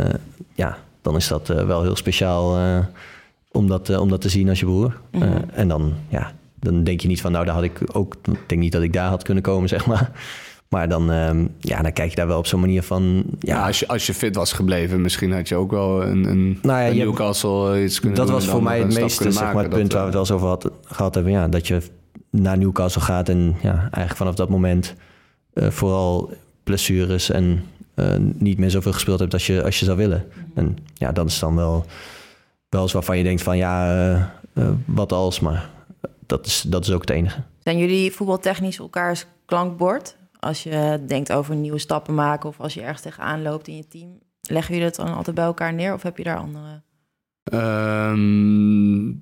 [0.53, 2.57] ja, dan is dat uh, wel heel speciaal
[3.51, 4.97] om, dat, om dat te zien als je broer.
[5.11, 5.49] Mm -hmm.
[5.53, 8.61] en dan, ja, dan denk je niet van, nou, daar had ik ook, ik denk
[8.61, 10.11] niet dat ik daar had kunnen komen, zeg maar.
[10.73, 13.23] Maar dan, um, ja, dan kijk je daar wel op zo'n manier van.
[13.39, 16.23] Ja, ja, als, je, als je fit was gebleven, misschien had je ook wel een,
[16.23, 19.53] een, nou ja, een Newcastle iets kunnen Dat doen was voor mij het meeste zeg
[19.53, 21.33] maar, het punt waar we het wel eens over had, gehad hebben.
[21.33, 21.81] Ja, dat je
[22.41, 24.95] naar Newcastle gaat en ja, eigenlijk vanaf dat moment
[25.53, 27.63] uh, vooral blessures en
[27.95, 30.25] uh, niet meer zoveel gespeeld hebt als je, als je zou willen.
[30.53, 31.85] En ja, dat is dan wel,
[32.69, 34.13] wel eens waarvan je denkt van ja,
[34.53, 35.69] uh, wat als, maar
[36.25, 37.41] dat is, dat is ook het enige.
[37.59, 40.17] Zijn jullie voetbaltechnisch elkaars klankbord?
[40.39, 43.87] Als je denkt over nieuwe stappen maken of als je ergens tegenaan loopt in je
[43.87, 46.81] team, leggen jullie dat dan altijd bij elkaar neer of heb je daar andere?
[47.53, 49.19] Um,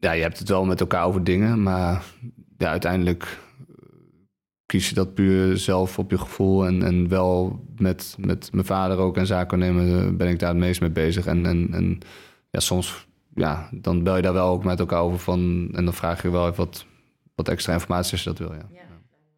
[0.00, 2.04] ja, je hebt het wel met elkaar over dingen, maar
[2.58, 3.38] ja, uiteindelijk
[4.66, 6.66] kies je dat puur zelf op je gevoel.
[6.66, 10.58] En, en wel met, met mijn vader ook en zaken nemen ben ik daar het
[10.58, 11.26] meest mee bezig.
[11.26, 11.98] En, en, en
[12.50, 15.68] ja, soms ja, dan bel je daar wel ook met elkaar over van.
[15.72, 16.86] En dan vraag je wel even wat,
[17.34, 18.52] wat extra informatie als je dat wil.
[18.52, 18.66] Ja.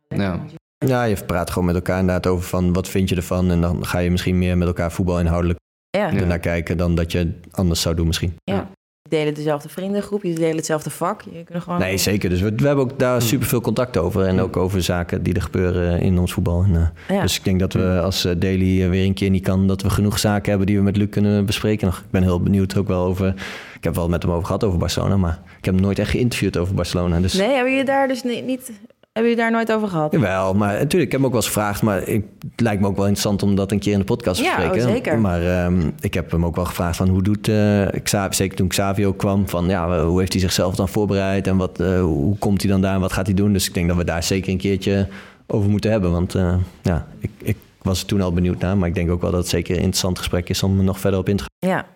[0.09, 0.17] Ja.
[0.17, 0.45] ja.
[0.79, 3.51] ja, je praat gewoon met elkaar inderdaad over van wat vind je ervan.
[3.51, 5.59] En dan ga je misschien meer met elkaar voetbal inhoudelijk
[5.91, 6.13] ja.
[6.13, 8.37] ernaar kijken dan dat je anders zou doen misschien.
[8.45, 8.71] Ja.
[9.17, 11.23] Delen dezelfde vriendengroep, je delen hetzelfde vak.
[11.23, 11.79] Je kunt gewoon...
[11.79, 12.31] Nee, zeker.
[12.31, 14.27] Dus we, we hebben ook daar super veel contact over.
[14.27, 16.63] En ook over zaken die er gebeuren in ons voetbal.
[16.63, 17.23] En, uh, ja.
[17.23, 19.67] Dus ik denk dat we als uh, Daily weer een keer niet kan...
[19.67, 21.87] dat we genoeg zaken hebben die we met Luc kunnen bespreken.
[21.87, 23.35] Nog, ik ben heel benieuwd ook wel over...
[23.77, 25.17] Ik heb wel met hem over gehad over Barcelona...
[25.17, 27.21] maar ik heb hem nooit echt geïnterviewd over Barcelona.
[27.21, 27.33] Dus...
[27.33, 28.47] Nee, hebben jullie daar dus niet...
[28.47, 28.73] niet...
[29.13, 30.13] Hebben jullie daar nooit over gehad?
[30.13, 31.83] Jawel, maar natuurlijk, ik heb hem ook wel eens gevraagd.
[31.83, 34.39] Maar ik, het lijkt me ook wel interessant om dat een keer in de podcast
[34.39, 34.89] te ja, bespreken.
[34.89, 35.19] Oh, zeker.
[35.19, 38.69] Maar um, ik heb hem ook wel gevraagd van hoe doet uh, Xavi, zeker toen
[38.69, 42.63] Xavio kwam, van ja, hoe heeft hij zichzelf dan voorbereid en wat, uh, hoe komt
[42.63, 43.53] hij dan daar en wat gaat hij doen?
[43.53, 45.09] Dus ik denk dat we daar zeker een keertje
[45.47, 46.13] over moeten hebben.
[46.13, 49.21] Want uh, ja, ik, ik was er toen al benieuwd naar, maar ik denk ook
[49.21, 51.43] wel dat het zeker een interessant gesprek is om er nog verder op in te
[51.43, 51.71] gaan.
[51.71, 51.87] Ja.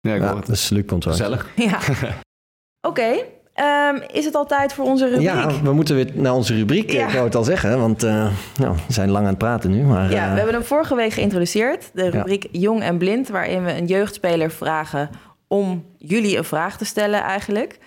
[0.00, 0.46] Ja, ik ja, hoor het.
[0.46, 1.12] dus Luc komt wel.
[1.12, 1.50] Gezellig.
[1.56, 1.78] Ja.
[1.88, 3.00] Oké.
[3.00, 3.24] Okay.
[3.60, 5.22] Um, is het al tijd voor onze rubriek?
[5.22, 7.06] Ja, we moeten weer naar onze rubriek, ja.
[7.06, 7.78] ik wou het al zeggen.
[7.78, 8.26] Want uh,
[8.56, 9.82] nou, we zijn lang aan het praten nu.
[9.82, 11.90] Maar, ja, uh, we hebben hem vorige week geïntroduceerd.
[11.92, 12.60] De rubriek ja.
[12.60, 15.10] Jong en Blind, waarin we een jeugdspeler vragen
[15.48, 17.78] om jullie een vraag te stellen eigenlijk.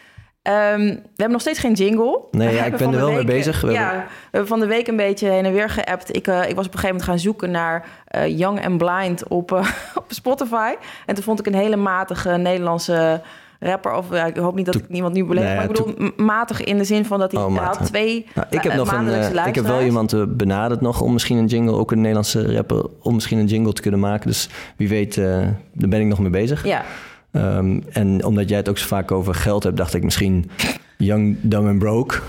[0.43, 2.21] Um, we hebben nog steeds geen jingle.
[2.31, 3.61] Nee, ja, ik ben er wel week, mee bezig.
[3.61, 4.03] We ja, hebben...
[4.03, 6.15] we hebben van de week een beetje heen en weer geappt.
[6.15, 9.27] Ik, uh, ik was op een gegeven moment gaan zoeken naar uh, Young and Blind
[9.27, 9.59] op, uh,
[9.95, 10.73] op Spotify.
[11.05, 13.21] En toen vond ik een hele matige Nederlandse
[13.59, 13.93] rapper.
[13.93, 15.43] Of ja, ik hoop niet dat ik niemand nu beleef.
[15.43, 18.47] Nee, maar ik bedoel, matig in de zin van dat hij Oh, had twee Nou,
[18.49, 21.37] ik heb uh, nog een, uh, ik heb wel iemand uh, benaderd nog om misschien
[21.37, 24.27] een jingle, ook een Nederlandse rapper, om misschien een jingle te kunnen maken.
[24.27, 25.25] Dus wie weet, uh,
[25.73, 26.65] daar ben ik nog mee bezig.
[26.65, 26.83] Ja,
[27.31, 30.49] Um, en omdat jij het ook zo vaak over geld hebt, dacht ik misschien
[30.97, 32.19] Young, Dumb and Broke.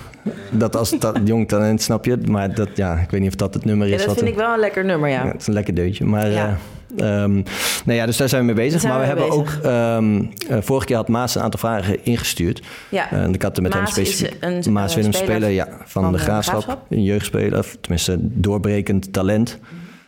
[0.50, 2.18] Dat als ta jong talent, snap je?
[2.28, 3.92] Maar dat, ja, ik weet niet of dat het nummer is.
[3.92, 5.24] ja dat wat vind ik wel een lekker nummer, ja.
[5.24, 6.04] Ja, het is een lekker deuntje.
[6.04, 6.56] Maar Ja.
[6.96, 7.42] Um,
[7.84, 8.82] nou ja, dus daar zijn we mee bezig.
[8.82, 9.48] Maar we hebben ook...
[9.64, 12.62] um, uh, vorige keer had Maas een aantal vragen ingestuurd.
[12.88, 13.12] Ja.
[13.12, 14.36] Uh, en ik had er met Maas hem is specifiek...
[14.40, 16.62] een- Maas een Willem speler speler, ja, van, van de de Graafschap.
[16.62, 16.86] Graafschap.
[16.90, 19.58] Een jeugdspeler, of tenminste doorbrekend talent.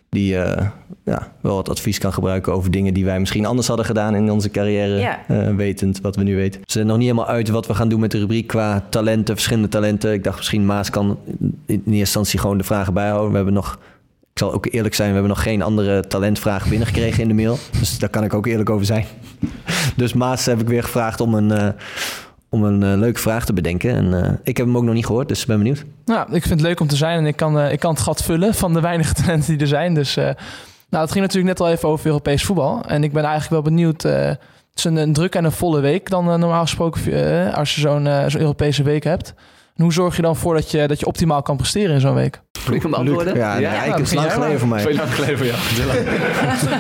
[0.09, 0.53] Die uh,
[1.05, 4.31] ja, wel wat advies kan gebruiken over dingen die wij misschien anders hadden gedaan in
[4.31, 4.99] onze carrière.
[4.99, 5.19] Ja.
[5.31, 6.61] Uh, wetend wat we nu weten.
[6.61, 9.35] We zijn nog niet helemaal uit wat we gaan doen met de rubriek qua talenten,
[9.35, 10.13] verschillende talenten.
[10.13, 11.19] Ik dacht misschien Maas kan
[11.67, 13.31] in eerste instantie gewoon de vragen bijhouden.
[13.31, 13.79] We hebben nog
[14.33, 17.59] ik zal ook eerlijk zijn, we hebben nog geen andere talentvraag binnengekregen in de mail.
[17.79, 19.05] Dus daar kan ik ook eerlijk over zijn.
[19.97, 21.69] Dus Maas heb ik weer gevraagd om een, uh,
[22.49, 23.95] om een uh, leuke vraag te bedenken.
[23.95, 25.85] En uh, ik heb hem ook nog niet gehoord, dus ben benieuwd.
[26.05, 28.23] Nou, ik vind het leuk om te zijn en ik kan, ik kan het gat
[28.23, 29.95] vullen van de weinige talenten die er zijn.
[29.95, 32.85] Dus nou, het ging natuurlijk net al even over Europees voetbal.
[32.85, 34.03] En ik ben eigenlijk wel benieuwd.
[34.03, 34.39] Het
[34.75, 38.39] is een, drukke en een volle week dan normaal gesproken als je zo'n uh, zo
[38.39, 39.35] Europese week hebt.
[39.75, 42.15] En hoe zorg je dan voor dat je, dat je optimaal kan presteren in zo'n
[42.15, 42.43] week?
[42.67, 43.35] Moet ik hem beantwoorden?
[43.37, 44.81] Ja, nee, Ja, nou, het is lang geleden voor mij.
[44.81, 45.59] Veel lang geleden voor jou.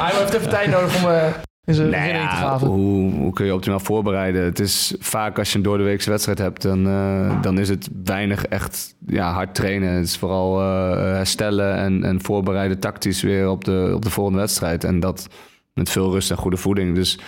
[0.03, 1.25] Hij heeft even tijd nodig om uh,
[1.65, 4.45] in zijn Nee, herinnering te ja, hoe, hoe kun je optimaal voorbereiden?
[4.45, 8.45] Het is vaak als je een doordeweekse wedstrijd hebt, dan, uh, dan is het weinig
[8.45, 9.93] echt ja, hard trainen.
[9.93, 14.39] Het is vooral uh, herstellen en, en voorbereiden tactisch weer op de, op de volgende
[14.39, 14.85] wedstrijd.
[14.85, 15.27] En dat
[15.75, 16.95] met veel rust en goede voeding.
[16.95, 17.19] Dus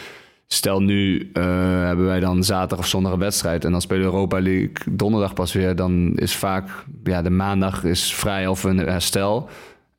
[0.54, 1.44] stel nu eh,
[1.82, 3.64] hebben wij dan zaterdag of zondag een wedstrijd...
[3.64, 5.76] en dan spelen Europa League donderdag pas weer...
[5.76, 6.68] dan is vaak
[7.04, 9.48] ja, de maandag is vrij of een herstel...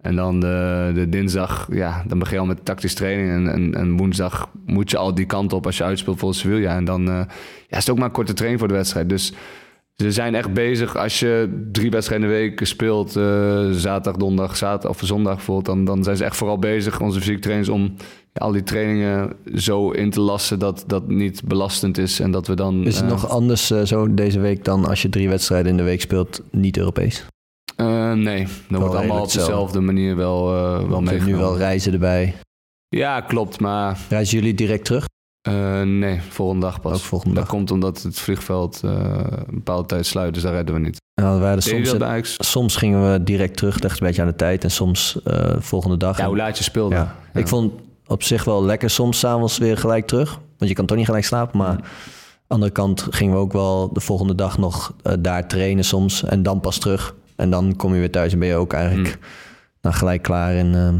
[0.06, 3.30] En dan de, de dinsdag, ja, dan begin je al met tactisch training.
[3.30, 6.76] En, en, en woensdag moet je al die kant op als je uitspeelt voor Sevilla.
[6.76, 7.14] En dan eh,
[7.68, 9.10] ja, is het ook maar een korte training voor de wedstrijd.
[9.10, 9.34] Dus
[9.96, 10.98] ze zijn echt bezig.
[10.98, 15.66] Als je drie wedstrijden in de week speelt, uh, zaterdag, donderdag, zaterdag of zondag bijvoorbeeld,
[15.66, 17.82] dan, dan zijn ze echt vooral bezig, onze fysiek trainers, om
[18.34, 22.20] ja, al die trainingen zo in te lassen dat dat niet belastend is.
[22.20, 22.86] En dat we dan.
[22.86, 25.78] Is het uh, nog anders uh, zo deze week dan als je drie wedstrijden in
[25.78, 27.26] de week speelt, niet Europees?
[28.16, 31.26] Nee, dat wordt allemaal op dezelfde manier wel, wel meegenomen.
[31.26, 32.36] nu wel reizen erbij.
[32.88, 34.00] Ja, klopt, maar...
[34.10, 35.06] Reizen jullie direct terug?
[35.48, 36.94] Uh, nee, volgende dag pas.
[36.94, 37.54] Ook volgende dat dag.
[37.54, 41.02] komt omdat het vliegveld een bepaalde tijd sluit, dus daar redden we niet.
[41.22, 44.36] Nou, we soms, dat bij soms gingen we direct terug, ligt een beetje aan de
[44.36, 44.64] tijd.
[44.64, 45.20] En soms
[45.60, 46.18] volgende dag.
[46.18, 46.96] Ja, hoe laat je speelde.
[46.96, 47.16] Ja.
[47.34, 47.40] Ja.
[47.40, 47.74] Ik vond
[48.08, 50.40] op zich wel lekker soms s'avonds weer gelijk terug.
[50.58, 51.80] Want je kan toch niet gelijk slapen, maar...
[52.48, 56.24] andere kant gingen we ook wel de volgende dag nog daar trainen soms.
[56.24, 57.16] En dan pas terug.
[57.36, 59.20] En dan kom je weer thuis en ben je ook eigenlijk Hmm.
[59.82, 60.56] nou, gelijk klaar.
[60.56, 60.94] En uh,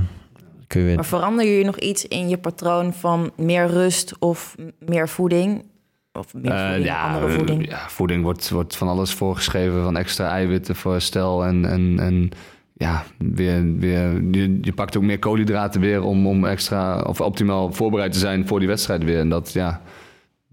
[0.76, 0.96] kun je weer...
[0.96, 5.64] Maar verander je nog iets in je patroon van meer rust of meer voeding?
[6.14, 7.70] Of meer voeding, uh, ja, andere voeding?
[7.70, 9.84] Ja, voeding wordt, wordt van alles voorgeschreven.
[9.84, 11.46] Van extra eiwitten voor herstel.
[11.46, 12.30] En, en, en
[12.74, 17.74] ja, weer, weer, je, je pakt ook meer koolhydraten weer om, om extra of optimaal
[17.74, 19.20] voorbereid te zijn voor die wedstrijd weer.
[19.20, 19.82] En dat, ja,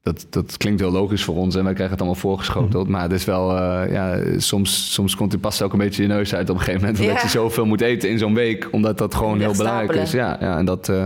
[0.03, 2.89] dat, dat klinkt heel logisch voor ons en wij krijgen het allemaal voorgeschoteld.
[2.89, 6.09] Maar het is wel, uh, ja, soms, soms komt die past ook een beetje je
[6.09, 7.01] neus uit op een gegeven moment.
[7.01, 7.23] Omdat ja.
[7.23, 10.03] je zoveel moet eten in zo'n week, omdat dat gewoon heel belangrijk stapelen.
[10.03, 10.13] is.
[10.13, 11.05] Ja, ja en dat, uh,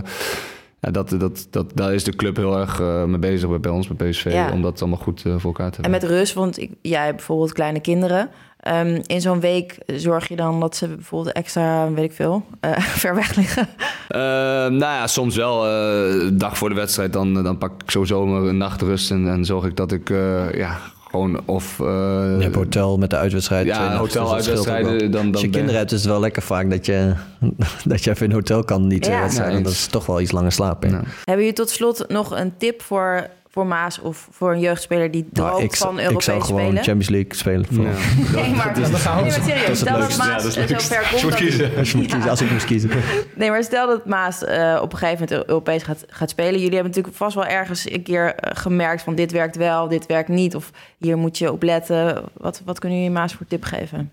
[0.80, 3.88] ja, dat, dat, dat, daar is de club heel erg uh, mee bezig bij ons,
[3.88, 5.84] bij PSV, om dat allemaal goed voor elkaar te hebben.
[5.84, 8.30] En met rust, want ik, jij hebt bijvoorbeeld kleine kinderen.
[8.72, 12.78] Um, in zo'n week zorg je dan dat ze bijvoorbeeld extra, weet ik veel, uh,
[13.02, 13.68] ver weg liggen?
[14.08, 15.66] Uh, nou ja, soms wel.
[15.66, 19.64] Uh, dag voor de wedstrijd, dan, dan pak ik sowieso een nachtrust en, en zorg
[19.64, 20.08] ik dat ik
[20.54, 20.78] ja,
[21.10, 21.78] gewoon of...
[21.78, 23.66] je hebt hotel met de uitwedstrijd.
[23.66, 24.98] Ja, hotel uitwedstrijden.
[24.98, 27.14] Dan, dan Als je kinderen hebt is het wel lekker vaak dat je,
[27.84, 29.20] dat je even in een hotel kan, niet ja.
[29.20, 29.62] wedstrijden.
[29.62, 30.90] dat is toch wel iets langer slapen.
[30.90, 31.02] Ja.
[31.24, 35.28] Hebben jullie tot slot nog een tip voor voor Maas of voor een jeugdspeler die
[35.32, 36.82] droomt nou, ik, van Europees Ik zou gewoon spelen?
[36.82, 37.66] Champions League spelen.
[37.66, 37.84] Voor.
[37.84, 37.90] Ja.
[38.40, 41.22] nee, maar, dat, dat nee, maar serieus, stel dat Maas ja, dat zo ver komt.
[41.22, 41.76] Moet kiezen.
[41.76, 42.90] Als, je moet kiezen, als ik moest kiezen.
[43.34, 46.52] Nee, maar stel dat Maas uh, op een gegeven moment Europees gaat, gaat spelen.
[46.52, 50.06] Jullie hebben natuurlijk vast wel ergens een keer uh, gemerkt van dit werkt wel, dit
[50.06, 50.54] werkt niet.
[50.54, 52.24] Of hier moet je op letten.
[52.32, 54.10] Wat, wat kunnen jullie Maas voor tip geven?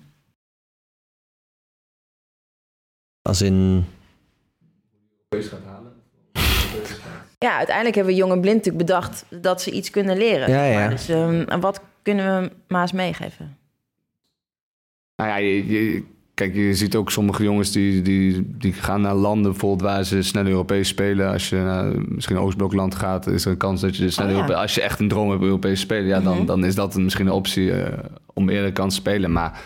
[3.22, 3.86] Als in...
[5.30, 5.73] Europees gaat halen.
[7.44, 10.50] Ja, uiteindelijk hebben we Jong en Blind natuurlijk bedacht dat ze iets kunnen leren.
[10.50, 10.88] Ja, ja.
[10.88, 13.58] Dus um, wat kunnen we Maas meegeven?
[15.16, 19.14] Nou ja, je, je, kijk, je ziet ook sommige jongens die, die, die gaan naar
[19.16, 21.32] landen bijvoorbeeld waar ze snel Europees spelen.
[21.32, 24.48] Als je naar misschien een Oostblokland gaat, is er een kans dat je snel Oh,
[24.48, 24.54] ja.
[24.54, 26.46] Als je echt een droom hebt Europees spelen, ja, dan, Mhm.
[26.46, 27.86] dan is dat een, misschien een optie uh,
[28.34, 29.32] om eerder kans te spelen.
[29.32, 29.62] Maar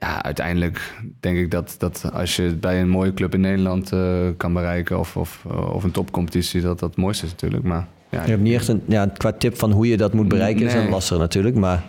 [0.00, 3.92] ja, uiteindelijk denk ik dat, dat als je het bij een mooie club in Nederland
[3.92, 7.62] uh, kan bereiken of, of, uh, of een topcompetitie, dat dat het mooiste is natuurlijk.
[7.62, 8.82] Maar ja, Je hebt niet echt een...
[8.86, 11.84] Ja, qua tip van hoe je dat moet bereiken is dan lastig natuurlijk, maar...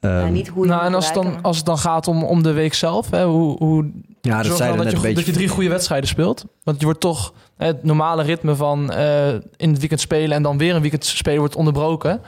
[0.00, 2.24] Um, Ja, niet hoe je Nou, en als het, dan, als het dan gaat om,
[2.24, 3.90] om de week zelf, hè, hoe, hoe
[4.20, 5.14] ja, dat zorg je dat een je, beetje...
[5.14, 6.44] dat je drie goede wedstrijden speelt?
[6.62, 10.42] Want je wordt toch hè, het normale ritme van eh, in het weekend spelen en
[10.42, 12.20] dan weer een weekend spelen wordt onderbroken.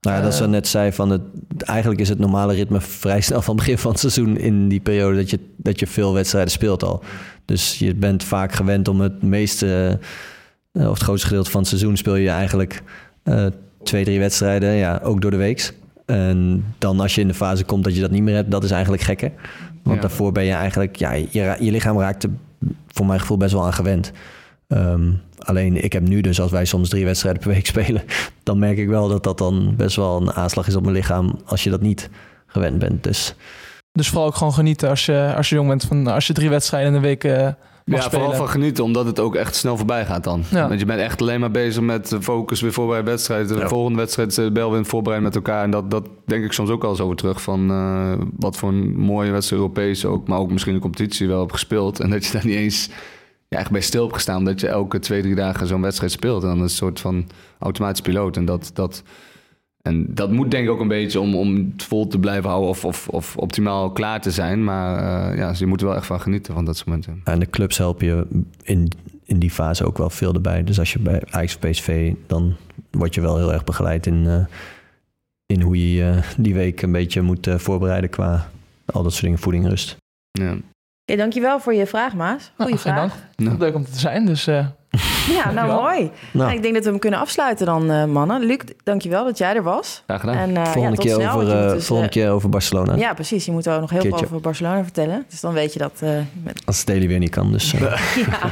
[0.00, 0.48] Nou ja, dat ze Eh.
[0.50, 1.20] net zei van het,
[1.58, 4.80] eigenlijk is het normale ritme vrij snel van het begin van het seizoen in die
[4.80, 7.02] periode dat je, dat je veel wedstrijden speelt al.
[7.44, 9.98] Dus je bent vaak gewend om het meeste,
[10.72, 12.82] eh, of het grootste gedeelte van het seizoen speel je eigenlijk
[13.22, 13.46] eh,
[13.82, 15.72] twee, drie wedstrijden, ja, ook door de weeks.
[16.06, 18.64] En dan als je in de fase komt dat je dat niet meer hebt, dat
[18.64, 19.32] is eigenlijk gekker.
[19.82, 20.02] Want Ja.
[20.02, 22.30] daarvoor ben je eigenlijk, ja, je, je lichaam raakt er
[22.88, 24.12] voor mijn gevoel best wel aan gewend.
[24.70, 28.02] Ehm, alleen ik heb nu dus, als wij soms drie wedstrijden per week spelen,
[28.42, 31.38] dan merk ik wel dat dat dan best wel een aanslag is op mijn lichaam
[31.44, 32.10] als je dat niet
[32.46, 33.02] gewend bent.
[33.02, 33.34] Dus
[33.92, 35.84] Dus vooral ook gewoon genieten als je, als je jong bent.
[35.84, 37.48] Van, als je drie wedstrijden in de week eh
[37.84, 38.10] mag Ja, spelen.
[38.24, 40.42] vooral van genieten, omdat het ook echt snel voorbij gaat dan.
[40.50, 40.68] Ja.
[40.68, 43.48] Want je bent echt alleen maar bezig met focus, weer voorbereid wedstrijd.
[43.48, 43.68] De Ja.
[43.68, 45.62] volgende wedstrijd, de bel weer voorbereid met elkaar.
[45.64, 47.42] En dat, dat denk ik soms ook wel eens over terug.
[47.42, 51.40] Van eh, wat voor een mooie wedstrijd Europees ook, maar ook misschien de competitie wel
[51.40, 52.00] heb gespeeld.
[52.02, 52.88] En dat je daar niet eens
[53.50, 54.36] ja, echt bij stil hebt gestaan.
[54.36, 56.42] Omdat je elke twee, drie dagen zo'n wedstrijd speelt.
[56.42, 57.26] En dan een soort van
[57.58, 58.36] automatisch piloot.
[58.36, 58.70] En dat...
[58.74, 59.02] dat
[59.82, 62.70] en dat moet denk ik ook een beetje om, om het vol te blijven houden
[62.70, 64.64] of, of, of optimaal klaar te zijn.
[64.64, 67.20] Maar eh, ja, dus je moet er wel echt van genieten van dat soort momenten.
[67.24, 68.26] en de clubs helpen je
[68.62, 68.88] in,
[69.24, 70.64] in die fase ook wel veel erbij.
[70.64, 72.56] Dus als je bij Ajax PSV, dan
[72.90, 74.44] word je wel heel erg begeleid in, eh,
[75.46, 78.50] in hoe je je die week een beetje moet eh, voorbereiden qua
[78.86, 79.96] al dat soort dingen, voeding, rust.
[80.30, 80.56] Ja.
[81.10, 82.50] Oké, dankjewel voor je vraag, Maas.
[82.56, 83.12] Goeie Nou, geen vraag.
[83.36, 83.58] dank.
[83.58, 84.26] Leuk om te zijn.
[84.26, 84.66] Dus eh,
[85.38, 86.10] Ja, nou mooi.
[86.32, 86.52] Nou.
[86.52, 88.40] Ik denk dat we hem kunnen afsluiten dan, eh, mannen.
[88.44, 90.02] Luc, dankjewel dat jij er was.
[90.06, 90.36] Graag gedaan.
[90.36, 92.94] En, eh, ja, volgende, keer snel, over, eh, dus, volgende keer over Barcelona.
[92.96, 93.44] Ja, precies.
[93.44, 95.24] Je moet ook nog heel veel over Barcelona vertellen.
[95.28, 95.92] Dus dan weet je dat.
[96.00, 96.10] eh,
[96.42, 96.62] met...
[96.66, 97.52] Als het daily weer niet kan.
[97.52, 97.80] Dus, eh,
[98.26, 98.50] ja.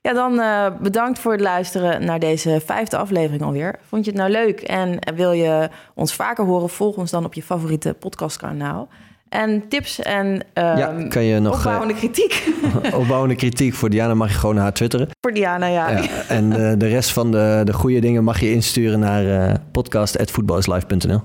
[0.00, 3.78] ja, dan eh, bedankt voor het luisteren naar deze vijfde aflevering alweer.
[3.88, 6.68] Vond je het nou leuk en wil je ons vaker horen?
[6.70, 8.88] Volg ons dan op je favoriete podcastkanaal.
[9.32, 12.52] En tips en ehm, ja, kan je nog opbouwende kritiek
[12.82, 15.08] eh, opbouwende kritiek voor Diana mag je gewoon naar haar twitteren.
[15.20, 15.66] voor Diana.
[15.66, 15.90] Ja.
[15.90, 19.54] Ja, en eh, de rest van de, de goede dingen mag je insturen naar eh
[19.72, 21.20] podcast.voetballislive.nl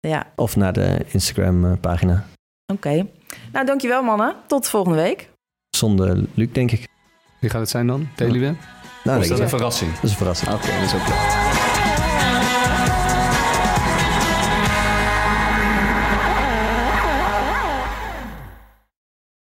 [0.00, 0.26] ja.
[0.36, 2.24] of naar de Instagram eh, pagina.
[2.72, 3.06] Oké.
[3.52, 4.34] Nou, dankjewel mannen.
[4.46, 5.30] Tot volgende week.
[5.76, 6.88] Zonder Luc, denk ik.
[7.40, 8.08] Wie gaat het zijn dan?
[8.16, 8.56] Weer?
[9.04, 9.42] Nou, is dat ik.
[9.44, 9.94] een verrassing?
[9.94, 10.52] Dat is een verrassing.
[10.52, 11.47] Oké, dat is ook leuk.